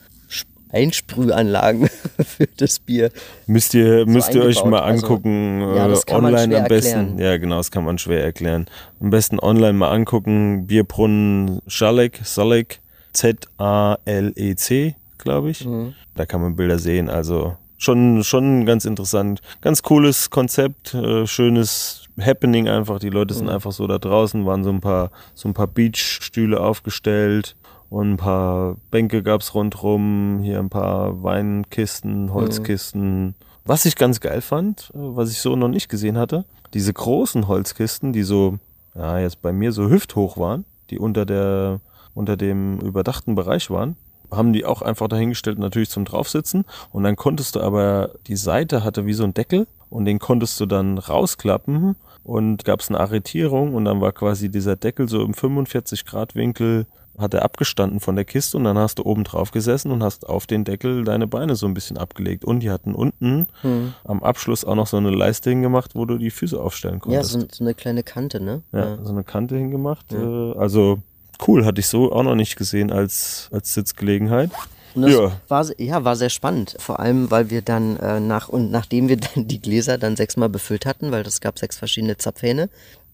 [0.71, 1.87] Einsprühanlagen
[2.19, 3.11] für das Bier.
[3.45, 6.97] Müsst ihr, so müsst ihr euch mal also, angucken, also, ja, online am besten.
[6.97, 7.19] Erklären.
[7.19, 8.67] Ja, genau, das kann man schwer erklären.
[8.99, 10.67] Am besten online mal angucken.
[10.67, 12.79] Bierbrunnen Schalek, Salek,
[13.13, 15.65] Z-A-L-E-C glaube ich.
[15.65, 15.93] Mhm.
[16.15, 17.09] Da kann man Bilder sehen.
[17.09, 19.41] Also schon, schon ganz interessant.
[19.61, 22.99] Ganz cooles Konzept, äh, schönes Happening einfach.
[22.99, 23.51] Die Leute sind mhm.
[23.51, 27.55] einfach so da draußen, waren so ein paar, so ein paar Beachstühle aufgestellt
[27.89, 32.33] und ein paar Bänke gab's rundrum, hier ein paar Weinkisten, mhm.
[32.33, 33.25] Holzkisten.
[33.25, 33.33] Mhm.
[33.65, 37.47] Was ich ganz geil fand, äh, was ich so noch nicht gesehen hatte, diese großen
[37.47, 38.59] Holzkisten, die so,
[38.95, 41.79] ja, jetzt bei mir so hüfthoch waren, die unter der,
[42.13, 43.95] unter dem überdachten Bereich waren,
[44.31, 46.65] haben die auch einfach dahingestellt, natürlich zum Draufsitzen.
[46.91, 50.59] Und dann konntest du aber, die Seite hatte wie so ein Deckel und den konntest
[50.59, 55.23] du dann rausklappen und gab es eine Arretierung und dann war quasi dieser Deckel so
[55.23, 56.85] im 45 Grad Winkel
[57.17, 60.27] hat er abgestanden von der Kiste und dann hast du oben drauf gesessen und hast
[60.27, 62.45] auf den Deckel deine Beine so ein bisschen abgelegt.
[62.45, 63.93] Und die hatten unten hm.
[64.03, 67.33] am Abschluss auch noch so eine Leiste hingemacht, wo du die Füße aufstellen konntest.
[67.33, 68.61] Ja, so, so eine kleine Kante, ne?
[68.71, 70.11] Ja, ja, so eine Kante hingemacht.
[70.11, 70.19] Ja.
[70.19, 70.99] Äh, also
[71.47, 74.51] cool, hatte ich so auch noch nicht gesehen als, als Sitzgelegenheit.
[74.95, 75.31] ja.
[75.47, 76.75] War, ja, war sehr spannend.
[76.79, 80.49] Vor allem, weil wir dann äh, nach und nachdem wir dann die Gläser dann sechsmal
[80.49, 82.69] befüllt hatten, weil es gab sechs verschiedene Zapfhähne,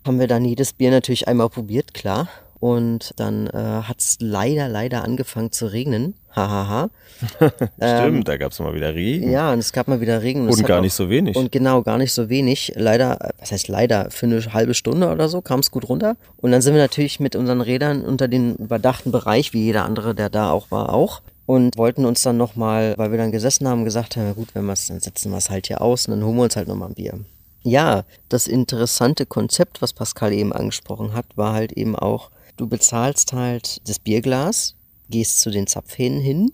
[0.05, 2.27] haben wir dann jedes Bier natürlich einmal probiert, klar.
[2.63, 6.13] Und dann äh, hat es leider, leider angefangen zu regnen.
[6.33, 6.91] Hahaha.
[7.35, 9.29] Stimmt, ähm, da gab es mal wieder Regen.
[9.29, 10.47] Ja, und es gab mal wieder Regen.
[10.47, 11.35] Und, und gar nicht so wenig.
[11.35, 12.71] Und genau, gar nicht so wenig.
[12.77, 16.15] Leider, was heißt leider, für eine halbe Stunde oder so kam es gut runter.
[16.37, 20.15] Und dann sind wir natürlich mit unseren Rädern unter den überdachten Bereich, wie jeder andere,
[20.15, 21.19] der da auch war, auch.
[21.45, 24.63] Und wollten uns dann nochmal, weil wir dann gesessen haben, gesagt haben, ja gut, wenn
[24.63, 26.69] wir es, dann setzen wir es halt hier aus und dann holen wir uns halt
[26.69, 27.19] nochmal ein Bier.
[27.63, 33.33] Ja, das interessante Konzept, was Pascal eben angesprochen hat, war halt eben auch, Du bezahlst
[33.33, 34.75] halt das Bierglas,
[35.09, 36.51] gehst zu den Zapfhähnen hin.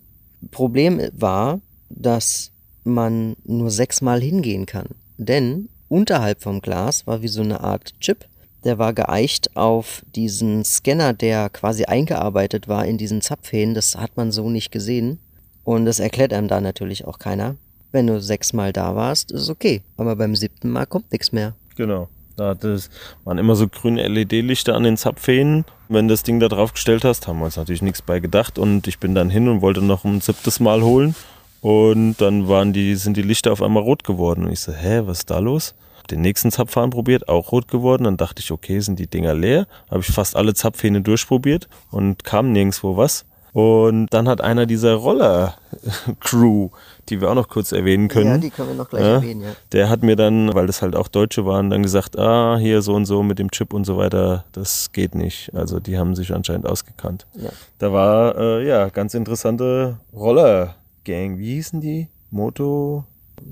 [0.51, 1.59] Problem war,
[1.89, 2.51] dass
[2.83, 4.87] man nur sechsmal hingehen kann.
[5.17, 8.25] Denn unterhalb vom Glas war wie so eine Art Chip.
[8.63, 13.75] Der war geeicht auf diesen Scanner, der quasi eingearbeitet war in diesen Zapfhähnen.
[13.75, 15.19] Das hat man so nicht gesehen.
[15.63, 17.55] Und das erklärt einem da natürlich auch keiner.
[17.91, 19.81] Wenn du sechsmal da warst, ist okay.
[19.97, 21.55] Aber beim siebten Mal kommt nichts mehr.
[21.75, 22.07] Genau.
[22.39, 22.89] Da das
[23.25, 25.65] waren immer so grüne LED-Lichter an den Zapfhähnen.
[25.89, 28.57] Wenn du das Ding da drauf gestellt hast, haben wir uns natürlich nichts bei gedacht.
[28.57, 31.15] Und ich bin dann hin und wollte noch ein siebtes Mal holen.
[31.61, 34.45] Und dann waren die, sind die Lichter auf einmal rot geworden.
[34.45, 35.75] Und ich so, hä, was ist da los?
[36.09, 38.05] Den nächsten Zapfhahn probiert, auch rot geworden.
[38.05, 39.67] Dann dachte ich, okay, sind die Dinger leer.
[39.91, 43.25] Habe ich fast alle Zapfhähne durchprobiert und kam nirgendwo was.
[43.51, 46.69] Und dann hat einer dieser Roller-Crew,
[47.09, 48.27] die wir auch noch kurz erwähnen können.
[48.27, 49.49] Ja, die können wir noch gleich ja, erwähnen, ja.
[49.71, 52.93] Der hat mir dann, weil das halt auch Deutsche waren, dann gesagt, ah, hier so
[52.93, 55.53] und so mit dem Chip und so weiter, das geht nicht.
[55.53, 57.27] Also die haben sich anscheinend ausgekannt.
[57.33, 57.49] Ja.
[57.79, 61.37] Da war, äh, ja, ganz interessante Roller-Gang.
[61.37, 62.07] Wie hießen die?
[62.31, 63.05] Moto...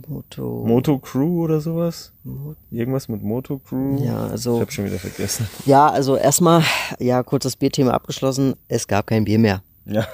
[0.06, 0.66] Moto.
[0.66, 2.12] Moto Crew oder sowas?
[2.70, 3.96] Irgendwas mit Moto Crew?
[4.04, 4.56] Ja, also.
[4.56, 5.48] Ich habe schon wieder vergessen.
[5.66, 6.62] Ja, also erstmal,
[7.00, 8.56] ja, kurz das Bierthema abgeschlossen.
[8.68, 9.62] Es gab kein Bier mehr.
[9.90, 10.08] Ja.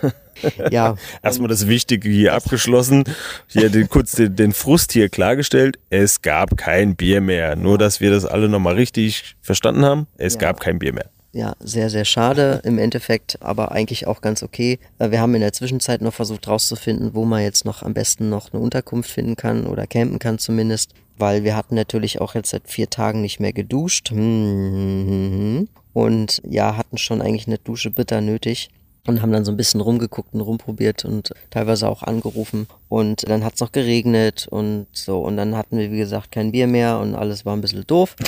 [0.70, 0.96] ja.
[1.24, 3.04] Erstmal das Wichtige hier abgeschlossen.
[3.48, 5.80] Hier den, kurz den, den, Frust hier klargestellt.
[5.90, 7.56] Es gab kein Bier mehr.
[7.56, 10.08] Nur, dass wir das alle nochmal richtig verstanden haben.
[10.18, 10.40] Es ja.
[10.40, 11.10] gab kein Bier mehr.
[11.36, 14.78] Ja, sehr, sehr schade im Endeffekt, aber eigentlich auch ganz okay.
[15.00, 18.30] Äh, wir haben in der Zwischenzeit noch versucht rauszufinden, wo man jetzt noch am besten
[18.30, 22.52] noch eine Unterkunft finden kann oder campen kann zumindest, weil wir hatten natürlich auch jetzt
[22.52, 24.12] seit vier Tagen nicht mehr geduscht.
[24.12, 28.70] Hm, hm, hm, und ja, hatten schon eigentlich eine Dusche bitter nötig.
[29.08, 32.68] Und haben dann so ein bisschen rumgeguckt und rumprobiert und teilweise auch angerufen.
[32.90, 35.20] Und dann hat's noch geregnet und so.
[35.20, 38.16] Und dann hatten wir, wie gesagt, kein Bier mehr und alles war ein bisschen doof.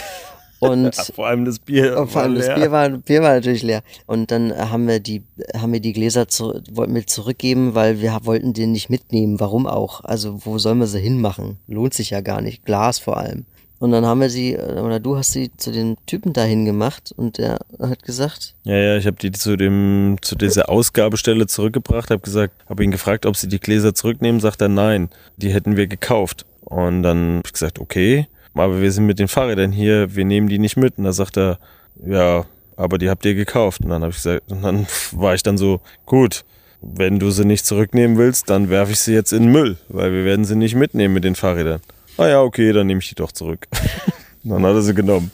[0.59, 2.07] Und Ja, vor allem das Bier.
[2.07, 2.55] vor allem war das leer.
[2.55, 3.83] Bier war, Bier war natürlich leer.
[4.07, 5.21] Und dann haben wir die,
[5.53, 9.39] haben wir die Gläser zu, wollten wir zurückgeben, weil wir wollten die nicht mitnehmen.
[9.41, 10.05] Warum auch?
[10.05, 11.57] Also wo sollen wir sie hinmachen?
[11.67, 12.63] Lohnt sich ja gar nicht.
[12.65, 13.45] Glas vor allem.
[13.85, 17.13] Und dann haben wir sie, äh, oder du hast sie zu dem Typen dahin gemacht
[17.15, 22.09] und der hat gesagt, Ja, ja, ich habe die zu dem zu dieser Ausgabestelle zurückgebracht,
[22.09, 25.77] habe gesagt, habe ihn gefragt, ob sie die Gläser zurücknehmen, sagt er nein, die hätten
[25.77, 26.47] wir gekauft.
[26.61, 30.49] Und dann habe ich gesagt, okay, aber wir sind mit den Fahrrädern hier, wir nehmen
[30.49, 30.97] die nicht mit.
[30.97, 31.59] Und da sagt er,
[32.03, 32.45] ja,
[32.77, 33.81] aber die habt ihr gekauft.
[33.81, 36.43] Und dann habe ich gesagt, und dann war ich dann so, gut,
[36.81, 40.11] wenn du sie nicht zurücknehmen willst, dann werfe ich sie jetzt in den Müll, weil
[40.11, 41.81] wir werden sie nicht mitnehmen mit den Fahrrädern.
[42.17, 43.67] Ah ja, okay, dann nehme ich die doch zurück.
[44.43, 45.31] dann hat er sie genommen.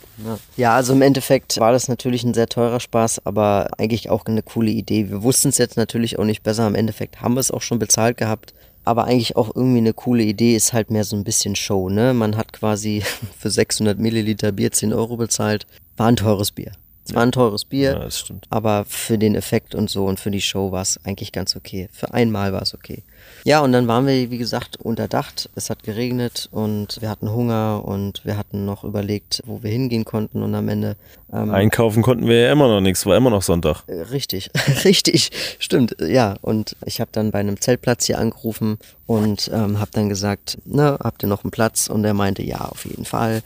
[0.56, 0.76] Ja.
[0.76, 4.72] also im Endeffekt war das natürlich ein sehr teurer Spaß, aber eigentlich auch eine coole
[4.72, 5.10] Idee.
[5.10, 6.68] Wir wussten es jetzt natürlich auch nicht besser.
[6.68, 8.54] Im Endeffekt haben wir es auch schon bezahlt gehabt.
[8.84, 12.16] Aber eigentlich auch irgendwie eine coole Idee ist halt mehr so ein bisschen Show, ne?
[12.16, 13.04] Man hat quasi
[13.40, 15.68] für 600 Milliliter Bier 10 Euro bezahlt.
[15.98, 16.72] War ein teures Bier.
[17.04, 18.46] Es war ein teures Bier, Ja, das stimmt.
[18.50, 21.90] aber für den Effekt und so und für die Show war es eigentlich ganz okay.
[21.92, 23.02] Für einmal war es okay.
[23.44, 25.50] Ja, und dann waren wir, wie gesagt, unterdacht.
[25.56, 30.06] Es hat geregnet und wir hatten Hunger und wir hatten noch überlegt, wo wir hingehen
[30.06, 30.96] konnten und am Ende
[31.34, 33.84] ähm, Einkaufen konnten wir ja immer noch nichts, war immer noch Sonntag.
[33.88, 34.50] äh, Richtig,
[34.84, 36.36] richtig, stimmt, ja.
[36.42, 40.98] Und ich habe dann bei einem Zeltplatz hier angerufen und ähm, habe dann gesagt, ne,
[41.02, 41.88] habt ihr noch einen Platz?
[41.90, 43.42] Und er meinte, ja, auf jeden Fall.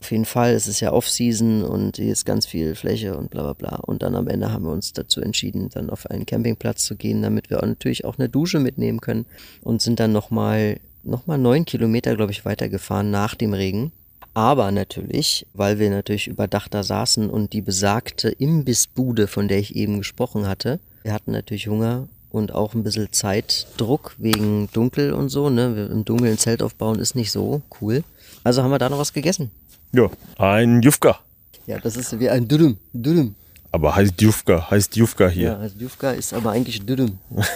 [0.00, 3.42] Auf jeden Fall, es ist ja Off-Season und hier ist ganz viel Fläche und bla
[3.42, 3.76] bla bla.
[3.76, 7.20] Und dann am Ende haben wir uns dazu entschieden, dann auf einen Campingplatz zu gehen,
[7.20, 9.26] damit wir auch natürlich auch eine Dusche mitnehmen können.
[9.62, 13.92] Und sind dann nochmal noch mal neun Kilometer, glaube ich, weitergefahren nach dem Regen.
[14.32, 19.76] Aber natürlich, weil wir natürlich überdacht da saßen und die besagte Imbissbude, von der ich
[19.76, 25.30] eben gesprochen hatte, wir hatten natürlich Hunger und auch ein bisschen Zeitdruck wegen Dunkel und
[25.30, 25.88] so, ne?
[25.90, 28.04] Im Dunkeln ein Zelt aufbauen ist nicht so cool.
[28.44, 29.50] Also haben wir da noch was gegessen.
[29.92, 31.18] Ja, ein Jufka.
[31.66, 32.78] Ja, das ist wie ein Dürüm.
[32.92, 33.34] Dürüm.
[33.72, 35.50] Aber heißt Jufka, heißt Jufka hier.
[35.50, 37.18] Ja, also Jufka ist aber eigentlich Dürüm.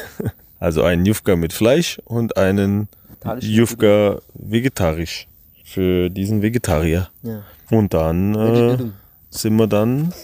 [0.60, 2.88] Also ein Jufka mit Fleisch und einen
[3.40, 5.26] Jufka vegetarisch.
[5.64, 7.08] Für diesen Vegetarier.
[7.22, 7.42] Ja.
[7.70, 8.78] Und dann äh,
[9.30, 10.14] sind wir dann,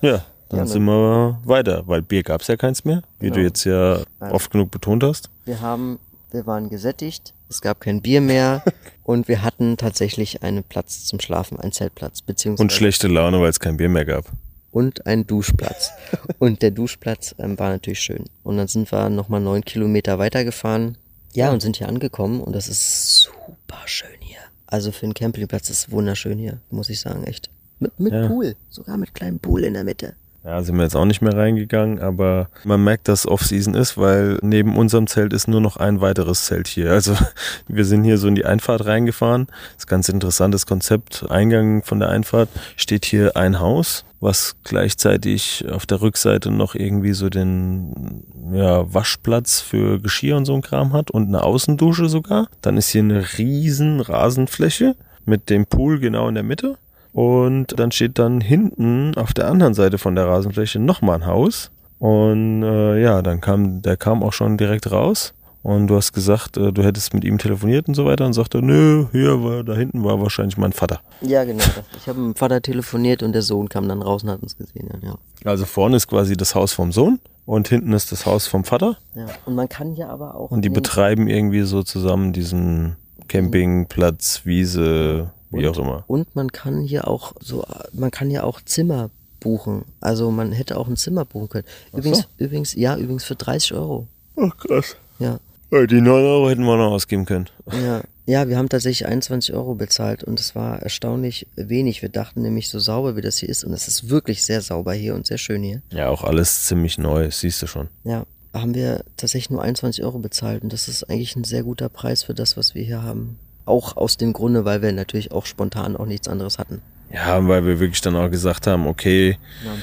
[0.00, 0.70] ja, dann Ja, ne?
[0.70, 3.36] sind wir weiter, weil Bier gab's ja keins mehr, wie Genau.
[3.36, 5.28] du jetzt ja oft genug betont hast.
[5.44, 5.98] Wir haben,
[6.30, 8.62] wir waren gesättigt, es gab kein Bier mehr
[9.02, 13.50] und wir hatten tatsächlich einen Platz zum Schlafen, einen Zeltplatz, beziehungsweise Und schlechte Laune, weil
[13.50, 14.24] es kein Bier mehr gab.
[14.70, 15.90] und ein Duschplatz.
[16.38, 18.24] und der Duschplatz ähm, war natürlich schön.
[18.44, 20.96] Und dann sind wir nochmal neun Kilometer weitergefahren.
[21.32, 24.38] Ja, und sind hier angekommen und das ist super schön hier.
[24.66, 27.50] Also für einen Campingplatz ist es wunderschön hier, muss ich sagen, echt.
[27.78, 28.26] Mit, mit Ja.
[28.28, 30.14] Pool, sogar mit kleinem Pool in der Mitte.
[30.42, 34.38] Ja, sind wir jetzt auch nicht mehr reingegangen, aber man merkt, dass Off-Season ist, weil
[34.40, 36.90] neben unserem Zelt ist nur noch ein weiteres Zelt hier.
[36.90, 37.14] Also
[37.68, 39.48] wir sind hier so in die Einfahrt reingefahren.
[39.48, 41.30] Das ist ganz interessantes Konzept.
[41.30, 47.12] Eingang von der Einfahrt steht hier ein Haus, was gleichzeitig auf der Rückseite noch irgendwie
[47.12, 52.48] so den ja, Waschplatz für Geschirr und so ein Kram hat und eine Außendusche sogar.
[52.62, 56.78] Dann ist hier eine riesen Rasenfläche mit dem Pool genau in der Mitte.
[57.12, 61.70] Und dann steht dann hinten auf der anderen Seite von der Rasenfläche nochmal ein Haus.
[61.98, 65.34] Und äh, ja, dann kam, der kam auch schon direkt raus.
[65.62, 68.24] Und du hast gesagt, äh, du hättest mit ihm telefoniert und so weiter.
[68.24, 71.00] Und sagte, nö, hier war, da hinten war wahrscheinlich mein Vater.
[71.20, 71.62] Ja, genau.
[71.96, 74.56] Ich habe mit dem Vater telefoniert und der Sohn kam dann raus und hat uns
[74.56, 74.88] gesehen.
[75.02, 75.18] Ja, ja.
[75.44, 78.96] Also vorne ist quasi das Haus vom Sohn und hinten ist das Haus vom Vater.
[79.14, 79.26] ja.
[79.44, 80.50] Und man kann hier aber auch.
[80.50, 82.96] Und die betreiben irgendwie so zusammen diesen
[83.28, 86.04] Campingplatz, Wiese, wie auch immer.
[86.06, 89.10] Und man kann hier auch so, man kann hier auch Zimmer
[89.40, 89.84] buchen.
[90.00, 91.66] Also man hätte auch ein Zimmer buchen können.
[91.92, 94.06] Übrigens, übrigens, ja, übrigens für 30 Euro.
[94.36, 94.96] Ach krass.
[95.18, 95.38] Ja,
[95.72, 97.48] Die 9 Euro hätten wir noch ausgeben können.
[97.72, 102.00] ja, ja, wir haben tatsächlich 21 Euro bezahlt und es war erstaunlich wenig.
[102.00, 104.92] Wir dachten nämlich so sauber, wie das hier ist und es ist wirklich sehr sauber
[104.92, 105.82] hier und sehr schön hier.
[105.90, 107.88] Ja, auch alles ziemlich neu, siehst du schon.
[108.04, 111.88] Ja, haben wir tatsächlich nur 21 Euro bezahlt und das ist eigentlich ein sehr guter
[111.88, 113.38] Preis für das, was wir hier haben.
[113.70, 116.82] Auch aus dem Grunde, weil wir natürlich auch spontan auch nichts anderes hatten.
[117.12, 119.38] Ja, weil wir wirklich dann auch gesagt haben, okay,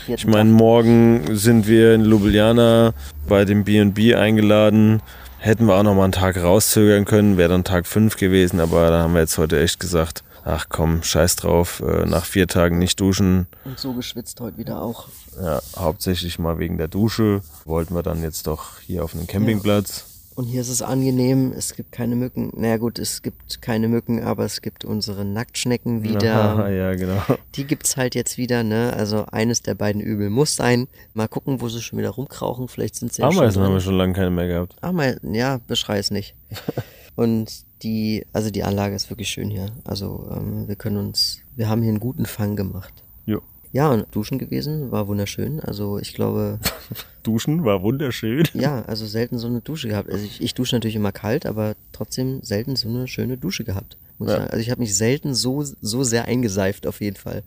[0.07, 2.93] Ja, ich meine, morgen sind wir in Ljubljana
[3.29, 5.01] bei dem B&B eingeladen.
[5.39, 8.89] Hätten wir auch noch mal einen Tag rauszögern können, wäre dann Tag 5 gewesen, aber
[8.89, 12.79] da haben wir jetzt heute echt gesagt, ach komm, scheiß drauf, äh, nach vier Tagen
[12.79, 13.47] nicht duschen.
[13.63, 15.07] Und so geschwitzt heute wieder auch.
[15.41, 17.41] Ja, hauptsächlich mal wegen der Dusche.
[17.63, 20.16] Wollten wir dann jetzt doch hier auf einen Campingplatz.
[20.37, 22.51] Und hier ist es angenehm, es gibt keine Mücken.
[22.55, 26.35] Naja gut, es gibt keine Mücken, aber es gibt unsere Nacktschnecken wieder.
[26.53, 27.19] Aha, ja, genau.
[27.55, 28.93] Die gibt's halt jetzt wieder, ne?
[28.95, 30.89] Also eines der beiden Übel muss sein.
[31.15, 32.67] Mal gucken, wo sie schon wieder rumkrauchen.
[32.67, 34.75] Vielleicht sind sie ja schon Ameisen haben wir schon lange keine mehr gehabt.
[34.81, 36.35] Ameisen, ja, beschrei es nicht.
[37.15, 39.71] Und die, also die Anlage ist wirklich schön hier.
[39.85, 42.93] Also ähm, wir können uns, wir haben hier einen guten Fang gemacht.
[43.25, 43.41] Jo.
[43.77, 45.59] Ja, und duschen gewesen, war wunderschön.
[45.59, 46.57] Also ich glaube,
[47.21, 48.47] Duschen war wunderschön.
[48.55, 50.09] ja, also selten so eine Dusche gehabt.
[50.09, 53.95] Also ich, ich dusche natürlich immer kalt, aber trotzdem selten so eine schöne Dusche gehabt.
[54.17, 54.45] Ja.
[54.45, 54.51] ich.
[54.51, 57.43] Also ich habe mich selten so, so sehr eingeseift auf jeden Fall.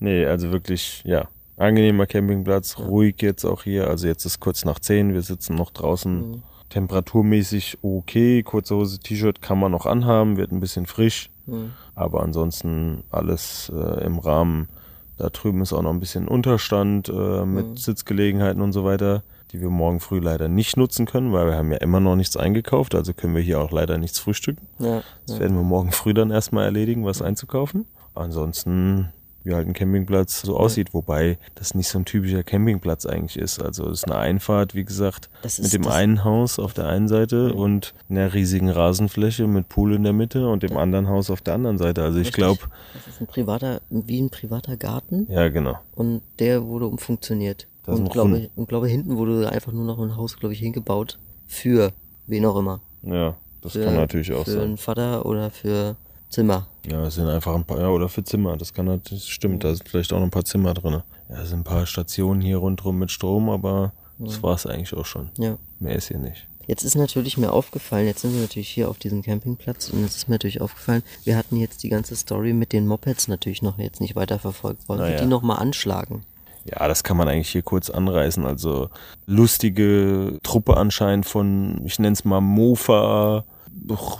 [0.00, 1.28] Nee, also wirklich, ja.
[1.58, 3.88] Angenehmer Campingplatz, ruhig jetzt auch hier.
[3.88, 6.30] Also jetzt ist kurz nach 10, wir sitzen noch draußen.
[6.30, 6.42] Mhm.
[6.70, 11.28] Temperaturmäßig okay, kurze Hose, T-Shirt kann man noch anhaben, wird ein bisschen frisch.
[11.44, 11.72] Mhm.
[11.94, 14.70] Aber ansonsten alles äh, im Rahmen.
[15.18, 17.76] Da drüben ist auch noch ein bisschen Unterstand äh, mit Mhm.
[17.76, 21.70] Sitzgelegenheiten und so weiter, die wir morgen früh leider nicht nutzen können, weil wir haben
[21.72, 24.66] ja immer noch nichts eingekauft, also können wir hier auch leider nichts frühstücken.
[24.78, 25.40] Ja, Das ja.
[25.42, 27.86] werden wir morgen früh dann erstmal erledigen, was einzukaufen.
[28.14, 29.10] Ansonsten,
[29.46, 33.62] wie halt ein Campingplatz so aussieht, wobei das nicht so ein typischer Campingplatz eigentlich ist.
[33.62, 37.54] Also es ist eine Einfahrt, wie gesagt, mit dem einen Haus auf der einen Seite
[37.54, 41.54] und einer riesigen Rasenfläche mit Pool in der Mitte und dem anderen Haus auf der
[41.54, 42.02] anderen Seite.
[42.02, 42.60] Also ich glaube,
[42.94, 45.78] Das ist ein privater, wie ein privater Garten ja genau.
[45.94, 47.68] und der wurde umfunktioniert.
[47.84, 50.58] Das Und glaube, Rund- und glaube, hinten wurde einfach nur noch ein Haus, glaube ich,
[50.58, 51.18] hingebaut.
[51.46, 51.92] Für
[52.26, 52.80] wen auch immer.
[53.02, 54.62] Ja, das Für, kann natürlich auch für sein.
[54.62, 55.94] einen Vater oder für
[56.28, 56.66] Zimmer.
[56.86, 59.64] Ja, es sind einfach ein paar, ja, oder für Zimmer, das kann natürlich, das stimmt,
[59.64, 61.02] da sind vielleicht auch noch ein paar Zimmer drin.
[61.28, 64.94] Ja, es sind ein paar Stationen hier rundherum mit Strom, aber das war es eigentlich
[64.94, 65.30] auch schon.
[65.38, 65.56] Ja.
[65.80, 66.46] Mehr ist hier nicht.
[66.66, 70.16] Jetzt ist natürlich mir aufgefallen, jetzt sind wir natürlich hier auf diesem Campingplatz und jetzt
[70.16, 73.78] ist mir natürlich aufgefallen, wir hatten jetzt die ganze Story mit den Mopeds natürlich noch
[73.78, 74.88] jetzt nicht weiterverfolgt.
[74.88, 75.20] Wollen wir Naja.
[75.20, 76.24] die nochmal anschlagen?
[76.64, 78.44] Ja, das kann man eigentlich hier kurz anreißen.
[78.44, 78.90] Also
[79.26, 83.44] lustige Truppe anscheinend von, ich nenne es mal Mofa,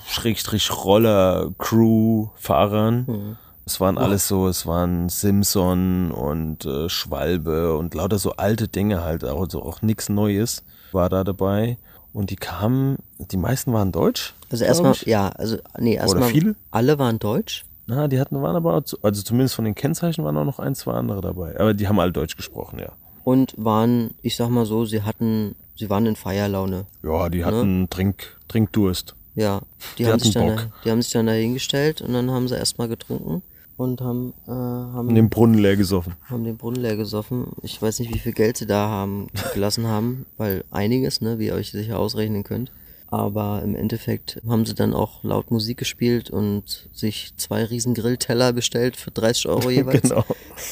[0.06, 3.36] Schrägstrich Roller, Crew, Fahrern.
[3.64, 9.02] Es waren alles so, es waren Simpson und äh, Schwalbe und lauter so alte Dinge
[9.02, 11.76] halt, also auch nichts Neues war da dabei.
[12.12, 14.34] Und die kamen, die meisten waren deutsch.
[14.50, 16.32] Also erstmal, ja, also nee, erstmal
[16.70, 17.64] alle waren deutsch.
[17.88, 20.92] Na, die hatten, waren aber, also zumindest von den Kennzeichen waren auch noch ein, zwei
[20.92, 21.58] andere dabei.
[21.58, 22.92] Aber die haben alle Deutsch gesprochen, ja.
[23.26, 26.86] und waren, ich sag mal so, sie hatten, sie waren in Feierlaune.
[27.02, 29.16] Ja, die hatten Trink, Trinkdurst.
[29.36, 29.60] Ja,
[29.96, 30.68] die, Die haben sich dann, Bock.
[30.84, 33.42] die haben sich dann da hingestellt und dann haben sie erstmal getrunken
[33.76, 36.14] und haben, äh, haben, den Brunnen leer gesoffen.
[36.24, 37.48] haben den Brunnen leer gesoffen.
[37.62, 41.46] Ich weiß nicht, wie viel Geld sie da haben gelassen haben, weil einiges, ne, wie
[41.46, 42.72] ihr euch sicher ausrechnen könnt.
[43.08, 48.52] Aber im Endeffekt haben sie dann auch laut Musik gespielt und sich zwei riesen Grillteller
[48.52, 50.02] bestellt für 30 Euro jeweils.
[50.02, 50.24] Genau.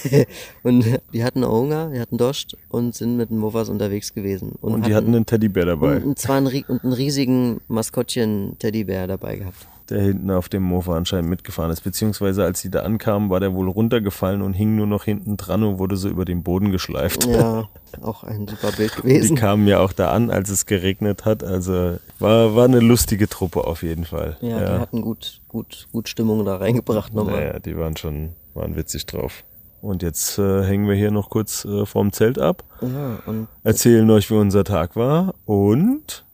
[0.63, 4.53] Und die hatten auch Hunger, die hatten Durst und sind mit den Movas unterwegs gewesen.
[4.61, 9.37] Und die hatten einen Teddybär dabei, und, und zwar einen, und einen riesigen Maskottchen-Teddybär dabei
[9.37, 9.67] gehabt.
[9.91, 11.83] Der hinten auf dem Mofa anscheinend mitgefahren ist.
[11.83, 15.63] Beziehungsweise als sie da ankamen, war der wohl runtergefallen und hing nur noch hinten dran
[15.63, 17.27] und wurde so über den Boden geschleift.
[17.27, 17.69] Ja,
[18.03, 19.37] auch ein super Bild Die gewesen.
[19.37, 21.45] kamen ja auch da an, als es geregnet hat.
[21.45, 24.37] Also war, war eine lustige Truppe auf jeden Fall.
[24.41, 27.41] Ja, die hatten gut, gut, gut Stimmung da reingebracht nochmal.
[27.41, 29.45] Naja, die waren schon, waren witzig drauf.
[29.83, 34.11] Und jetzt äh, hängen wir hier noch kurz äh, vorm Zelt ab, Ja, und, erzählen
[34.11, 36.25] euch, wie unser Tag war und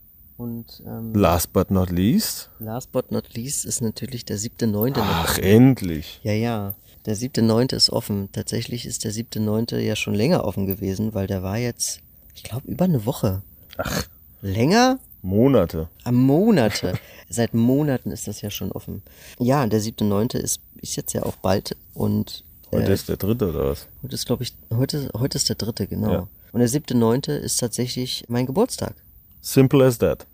[0.40, 5.00] und ähm, last but not least, last but not least ist natürlich der siebte Neunte.
[5.02, 6.20] ach endlich.
[6.22, 6.74] Ja, ja.
[7.06, 8.28] Der siebte Neunte ist offen.
[8.32, 12.00] Tatsächlich ist der siebte Neunte ja schon länger offen gewesen, weil der war jetzt,
[12.34, 13.42] ich glaube, über eine Woche.
[13.78, 14.04] Ach,
[14.42, 14.98] Länger?
[15.22, 15.88] Monate.
[16.04, 16.94] Am Monate.
[17.28, 19.02] Seit Monaten ist das ja schon offen.
[19.38, 23.16] Ja, der siebte Neunte ist, ist jetzt ja auch bald und Heute äh, ist der
[23.16, 23.86] dritte oder was?
[24.02, 26.12] heute ist, glaube ich, heute, heute ist der dritte, genau.
[26.12, 26.28] Ja.
[26.52, 28.94] Und der siebte Neunte ist tatsächlich mein Geburtstag.
[29.40, 30.26] Simple as that.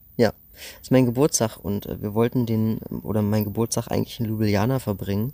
[0.57, 4.79] Ja, ist mein Geburtstag und äh, wir wollten den, oder mein Geburtstag eigentlich in Ljubljana
[4.79, 5.33] verbringen.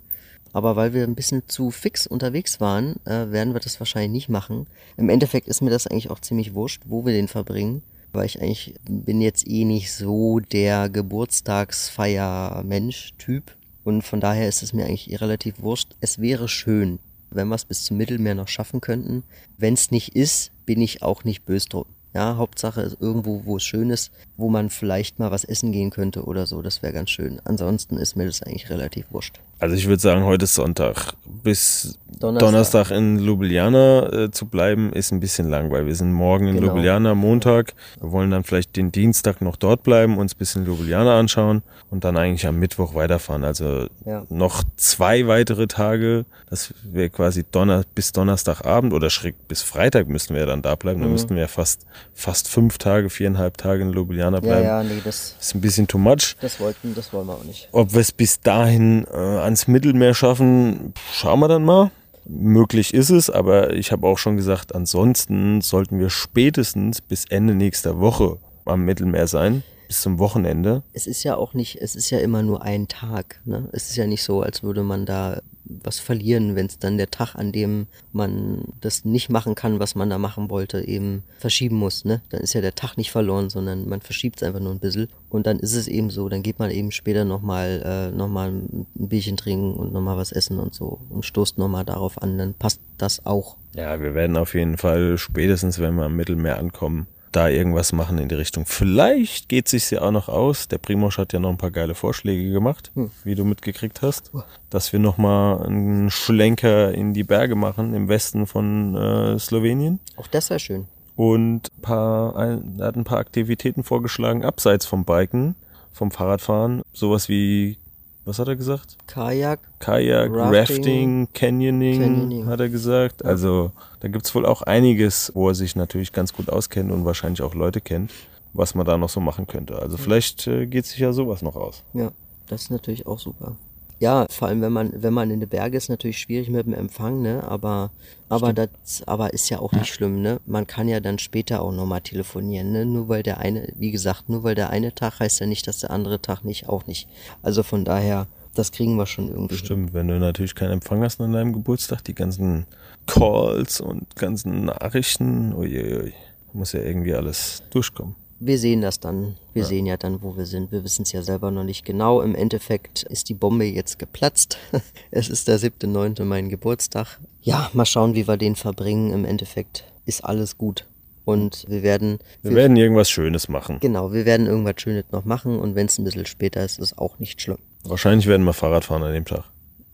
[0.53, 4.29] Aber weil wir ein bisschen zu fix unterwegs waren, äh, werden wir das wahrscheinlich nicht
[4.29, 4.67] machen.
[4.97, 7.81] Im Endeffekt ist mir das eigentlich auch ziemlich wurscht, wo wir den verbringen.
[8.11, 13.55] Weil ich eigentlich bin jetzt eh nicht so der Geburtstagsfeier-Mensch-Typ.
[13.83, 15.95] Und von daher ist es mir eigentlich relativ wurscht.
[15.99, 16.99] Es wäre schön,
[17.31, 19.23] wenn wir es bis zum Mittelmeer noch schaffen könnten.
[19.57, 21.85] Wenn es nicht ist, bin ich auch nicht böse drum.
[22.13, 25.89] Ja, Hauptsache ist irgendwo, wo es schön ist, wo man vielleicht mal was essen gehen
[25.89, 26.61] könnte oder so.
[26.61, 27.41] Das wäre ganz schön.
[27.43, 29.39] Ansonsten ist mir das eigentlich relativ wurscht.
[29.59, 31.13] Also ich würde sagen, heute ist Sonntag.
[31.25, 32.47] Bis Donnerstag.
[32.47, 36.55] Donnerstag, in Ljubljana äh, zu bleiben, ist ein bisschen lang, weil wir sind morgen in
[36.55, 36.73] Genau.
[36.75, 37.73] Ljubljana, Montag.
[37.99, 42.03] Wir wollen dann vielleicht den Dienstag noch dort bleiben, uns ein bisschen Ljubljana anschauen und
[42.05, 43.43] dann eigentlich am Mittwoch weiterfahren.
[43.43, 44.23] Also Ja.
[44.29, 50.33] noch zwei weitere Tage, das wäre quasi Donner bis Donnerstagabend oder schräg bis Freitag müssten
[50.35, 50.99] wir dann da bleiben.
[50.99, 51.03] Mhm.
[51.03, 54.65] Dann müssten wir ja fast fast fünf Tage, viereinhalb Tage in Ljubljana Ja, bleiben.
[54.65, 56.35] ja, nee, das, Ist ein bisschen too much.
[56.41, 57.67] das wollten, das wollen wir auch nicht.
[57.71, 61.91] Ob wir es bis dahin äh, ans Mittelmeer schaffen, schauen wir dann mal.
[62.25, 67.53] Möglich ist es, aber ich habe auch schon gesagt, ansonsten sollten wir spätestens bis Ende
[67.53, 70.83] nächster Woche am Mittelmeer sein, bis zum Wochenende.
[70.93, 73.41] Es ist ja auch nicht, es ist ja immer nur ein Tag.
[73.45, 73.67] Ne?
[73.73, 75.41] Es ist ja nicht so, als würde man da
[75.83, 79.95] was verlieren, wenn es dann der Tag, an dem man das nicht machen kann, was
[79.95, 82.05] man da machen wollte, eben verschieben muss.
[82.05, 82.21] Ne?
[82.29, 85.07] Dann ist ja der Tag nicht verloren, sondern man verschiebt es einfach nur ein bisschen.
[85.29, 88.85] Und dann ist es eben so, dann geht man eben später nochmal äh, noch ein
[88.93, 92.81] Bierchen trinken und nochmal was essen und so und stoßt nochmal darauf an, dann passt
[92.97, 93.57] das auch.
[93.75, 98.17] Ja, wir werden auf jeden Fall spätestens, wenn wir am Mittelmeer ankommen, da irgendwas machen
[98.19, 98.65] in die Richtung.
[98.65, 100.67] Vielleicht geht sich's ja auch noch aus.
[100.67, 102.91] Der Primosch hat ja noch ein paar geile Vorschläge gemacht,
[103.23, 104.31] wie du mitgekriegt hast,
[104.69, 109.99] dass wir noch mal einen Schlenker in die Berge machen im Westen von äh, Slowenien
[110.15, 110.87] Auch das wäre schön.
[111.15, 115.55] und ein paar, ein, er hat ein paar Aktivitäten vorgeschlagen abseits vom Biken,
[115.91, 117.77] vom Fahrradfahren, sowas wie
[118.25, 118.97] was hat er gesagt?
[119.07, 122.45] Kajak, Kajak, Rafting, Rafting, Canyoning, Canyoning.
[122.47, 123.25] hat er gesagt.
[123.25, 127.41] Also da gibt's wohl auch einiges, wo er sich natürlich ganz gut auskennt und wahrscheinlich
[127.41, 128.11] auch Leute kennt,
[128.53, 129.77] was man da noch so machen könnte.
[129.79, 131.83] Also vielleicht äh, geht sich ja sowas noch aus.
[131.93, 132.11] Ja,
[132.47, 133.55] das ist natürlich auch super.
[134.03, 136.73] Ja, vor allem wenn man, wenn man in den Bergen ist, natürlich schwierig mit dem
[136.73, 137.41] Empfang, ne?
[137.47, 137.89] Aber,
[138.27, 138.67] aber das,
[139.05, 140.41] aber ist ja auch nicht schlimm, ne?
[140.45, 142.85] Man kann ja dann später auch nochmal telefonieren, ne?
[142.85, 145.79] Nur weil der eine, wie gesagt, nur weil der eine Tag heißt ja nicht, dass
[145.79, 147.07] der andere Tag nicht auch nicht.
[147.43, 149.55] Also von daher, das kriegen wir schon irgendwie.
[149.55, 152.65] Stimmt, wenn du natürlich keinen Empfang hast an deinem Geburtstag, die ganzen
[153.05, 156.11] Calls und ganzen Nachrichten, uiuiui,
[156.51, 158.15] muss ja irgendwie alles durchkommen.
[158.45, 159.37] Wir sehen das dann.
[159.53, 160.71] Wir sehen ja dann, wo wir sind.
[160.71, 162.21] Wir wissen es ja selber noch nicht genau.
[162.21, 164.57] Im Endeffekt ist die Bombe jetzt geplatzt.
[165.11, 166.25] es ist der 7.9.
[166.25, 167.19] mein Geburtstag.
[167.41, 169.11] Ja, mal schauen, wie wir den verbringen.
[169.13, 170.85] Im Endeffekt ist alles gut.
[171.25, 173.77] Und wir werden, Wir werden irgendwas Schönes machen.
[173.79, 175.57] genau, wir werden irgendwas Schönes noch machen.
[175.57, 177.59] Und wenn es ein bisschen später ist, ist auch nicht schlimm.
[177.85, 179.45] Wahrscheinlich werden wir Fahrrad fahren an dem Tag.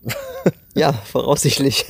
[0.76, 1.86] Ja, voraussichtlich.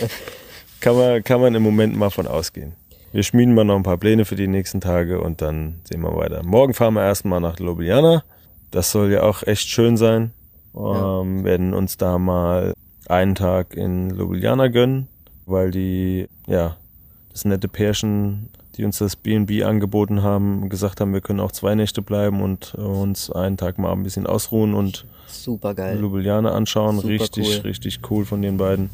[0.80, 2.72] Kann man, kann man im Moment mal von ausgehen.
[3.10, 6.14] Wir schmieden mal noch ein paar Pläne für die nächsten Tage und dann sehen wir
[6.14, 6.42] weiter.
[6.44, 8.22] Morgen fahren wir erstmal nach Ljubljana.
[8.70, 10.32] Das soll ja auch echt schön sein.
[10.76, 12.74] Ähm, Werden uns da mal
[13.08, 15.08] einen Tag in Ljubljana gönnen,
[15.46, 16.76] weil die, ja,
[17.30, 21.74] das nette Pärchen, die uns das B&B angeboten haben, gesagt haben, wir können auch zwei
[21.74, 25.98] Nächte bleiben und uns einen Tag mal ein bisschen ausruhen und Super geil.
[25.98, 26.96] Ljubljana anschauen.
[26.96, 27.60] Super richtig, cool.
[27.62, 28.90] richtig cool von den beiden.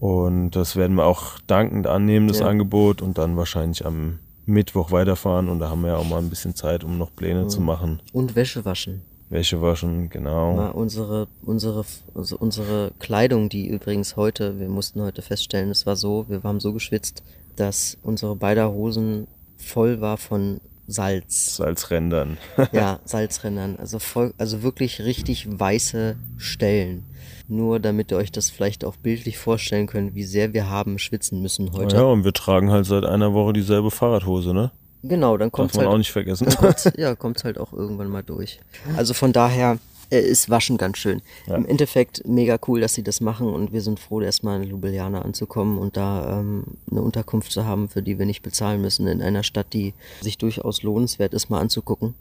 [0.00, 2.46] Und das werden wir auch dankend annehmen, das Ja.
[2.46, 5.48] Angebot, und dann wahrscheinlich am Mittwoch weiterfahren.
[5.48, 8.00] Und da haben wir ja auch mal ein bisschen Zeit, um noch Pläne zu machen.
[8.12, 9.02] Und Wäsche waschen.
[9.30, 10.54] Wäsche waschen, genau.
[10.54, 11.84] Mal unsere, unsere,
[12.14, 16.60] also unsere Kleidung, die übrigens heute, wir mussten heute feststellen, es war so, wir haben
[16.60, 17.22] so geschwitzt,
[17.56, 19.26] dass unsere beider Hosen
[19.58, 21.56] voll war von Salz.
[21.56, 22.38] Salzrändern.
[22.72, 23.76] Ja, Salzrändern.
[23.78, 27.04] Also voll, also wirklich richtig weiße Stellen.
[27.46, 31.40] Nur damit ihr euch das vielleicht auch bildlich vorstellen könnt, wie sehr wir haben schwitzen
[31.40, 31.96] müssen heute.
[31.96, 34.70] ja, und wir tragen halt seit einer Woche dieselbe Fahrradhose, ne?
[35.02, 36.48] Genau, dann kommt's man halt, auch nicht vergessen.
[36.56, 38.58] kommt's, ja, kommt's halt auch irgendwann mal durch.
[38.96, 39.78] Also von daher
[40.10, 41.22] äh, ist Waschen ganz schön.
[41.46, 45.22] Im Endeffekt mega cool, dass sie das machen und wir sind froh, erstmal in Ljubljana
[45.22, 49.22] anzukommen und da ähm, eine Unterkunft zu haben, für die wir nicht bezahlen müssen, in
[49.22, 52.14] einer Stadt, die sich durchaus lohnenswert ist, mal anzugucken.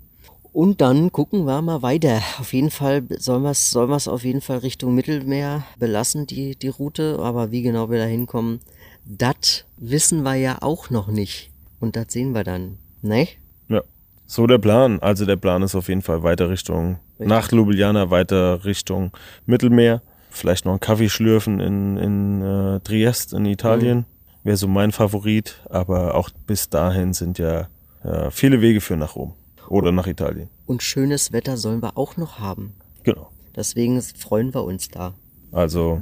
[0.53, 2.21] Und dann gucken wir mal weiter.
[2.39, 6.55] Auf jeden Fall sollen wir es sollen wir's auf jeden Fall Richtung Mittelmeer belassen, die,
[6.55, 7.19] die Route.
[7.19, 8.59] Aber wie genau wir da hinkommen,
[9.05, 11.51] das wissen wir ja auch noch nicht.
[11.79, 12.79] Und das sehen wir dann.
[13.03, 13.27] Ne?
[14.27, 14.99] So der Plan.
[14.99, 19.11] Also der Plan ist auf jeden Fall weiter Richtung, nach Ljubljana weiter Richtung
[19.45, 20.01] Mittelmeer.
[20.29, 24.05] Vielleicht noch einen Kaffee schlürfen in, in äh, Triest in Italien.
[24.43, 25.61] Wäre so mein Favorit.
[25.69, 27.67] Aber auch bis dahin sind ja
[28.03, 29.33] äh, viele Wege für nach Rom.
[29.69, 30.49] Oder nach Italien.
[30.65, 32.73] Und schönes Wetter sollen wir auch noch haben.
[33.03, 33.31] Genau.
[33.55, 35.13] Deswegen freuen wir uns da.
[35.51, 35.99] Also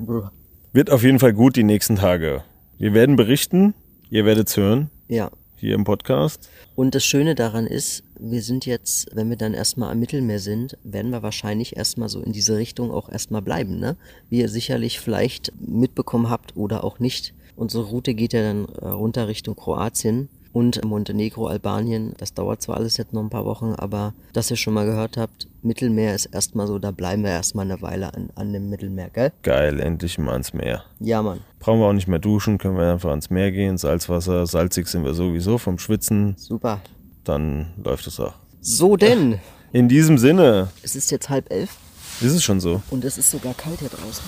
[0.74, 2.44] wird auf jeden Fall gut die nächsten Tage.
[2.78, 3.74] Wir werden berichten.
[4.10, 4.90] Ihr werdet's hören.
[5.08, 5.32] Ja.
[5.66, 6.48] Hier im Podcast.
[6.76, 10.78] Und das Schöne daran ist, wir sind jetzt, wenn wir dann erstmal am Mittelmeer sind,
[10.84, 13.98] werden wir wahrscheinlich erstmal so in diese Richtung auch erstmal bleiben, ne?
[14.30, 17.34] Wie ihr sicherlich vielleicht mitbekommen habt oder auch nicht.
[17.56, 22.14] Unsere Route geht ja dann äh, runter Richtung Kroatien und Montenegro, Albanien.
[22.18, 25.18] Das dauert zwar alles jetzt noch ein paar Wochen, aber dass ihr schon mal gehört
[25.18, 29.10] habt, Mittelmeer ist erstmal so, da bleiben wir erstmal eine Weile an, an dem Mittelmeer,
[29.10, 29.34] gell?
[29.44, 30.86] Geil, endlich mal ans Meer.
[31.02, 31.42] Ja, Mann.
[31.60, 35.04] Brauchen wir auch nicht mehr duschen, können wir einfach ans Meer gehen, Salzwasser, salzig sind
[35.04, 36.80] wir sowieso vom Schwitzen, Super.
[37.26, 38.36] dann läuft es auch.
[38.62, 39.40] So denn,
[39.74, 41.76] In diesem Sinne, es ist jetzt halb elf
[42.22, 42.82] ist es schon so.
[42.92, 44.24] und es ist sogar kalt hier draußen.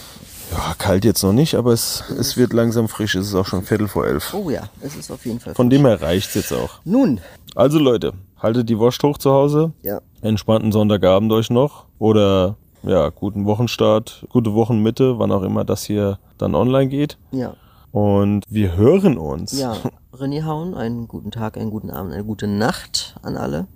[0.51, 3.15] Ja, kalt jetzt noch nicht, aber es, es wird langsam frisch.
[3.15, 4.33] Es ist auch schon Viertel vor elf.
[4.33, 5.53] Oh ja, es ist auf jeden Fall.
[5.55, 6.79] Von dem her reicht's jetzt auch.
[6.85, 7.19] Nun,
[7.55, 9.73] Also Leute, haltet die Wurst hoch zu Hause.
[9.83, 11.85] ja, Entspannten Sonntagabend euch noch.
[11.99, 17.17] Oder ja, guten Wochenstart, gute Wochenmitte, wann auch immer das hier dann online geht.
[17.31, 17.53] ja,
[17.91, 19.57] Und wir hören uns.
[19.59, 19.75] ja.
[20.13, 23.67] René Hauen, einen guten Tag, einen guten Abend, eine gute Nacht an alle.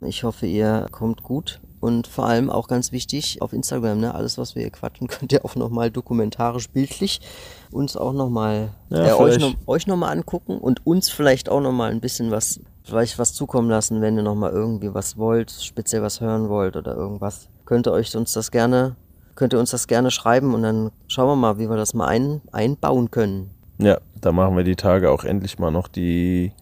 [0.00, 1.60] Ich hoffe, ihr kommt gut.
[1.82, 5.32] Und vor allem auch ganz wichtig, auf Instagram, ne, alles, was wir hier quatschen, könnt
[5.32, 7.20] ihr auch nochmal dokumentarisch, bildlich
[7.72, 11.90] uns auch nochmal, Ja, äh, euch, noch, euch nochmal angucken und uns vielleicht auch nochmal
[11.90, 16.20] ein bisschen was, vielleicht was zukommen lassen, wenn ihr nochmal irgendwie was wollt, speziell was
[16.20, 17.48] hören wollt oder irgendwas.
[17.64, 18.94] Könnt ihr euch uns das gerne,
[19.34, 22.06] könnt ihr uns das gerne schreiben und dann schauen wir mal, wie wir das mal
[22.06, 23.50] ein, einbauen können.
[23.78, 26.52] Ja, da machen wir die Tage auch endlich mal noch die,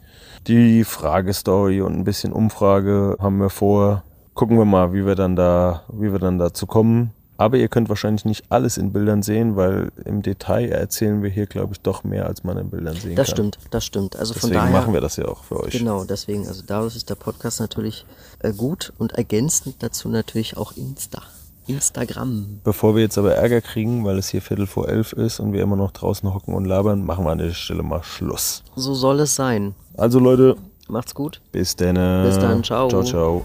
[0.47, 4.03] die Fragestory und ein bisschen Umfrage haben wir vor.
[4.35, 7.13] Gucken wir mal, wie wir dann da, wie wir dann dazu kommen.
[7.37, 11.47] Aber ihr könnt wahrscheinlich nicht alles in Bildern sehen, weil im Detail erzählen wir hier,
[11.47, 13.35] glaube ich, doch mehr, als man in Bildern sehen Das kann.
[13.37, 14.15] stimmt, das stimmt.
[14.17, 14.79] Also von Deswegen daher.
[14.79, 15.73] machen wir das ja auch für euch.
[15.73, 18.05] Genau, deswegen, also dadurch ist der Podcast natürlich
[18.41, 21.23] äh, gut und ergänzend dazu natürlich auch Insta.
[21.67, 22.61] Instagram.
[22.65, 25.63] Bevor wir jetzt aber Ärger kriegen, weil es hier Viertel vor elf ist und wir
[25.63, 28.65] immer noch draußen hocken und labern, machen wir an der Stelle mal Schluss.
[28.77, 29.75] So soll es sein.
[29.97, 30.57] Also Leute,
[30.89, 31.41] Macht's gut.
[31.53, 31.95] bis dann.
[32.25, 32.89] Bis dann, ciao.
[32.89, 33.45] Ciao, ciao.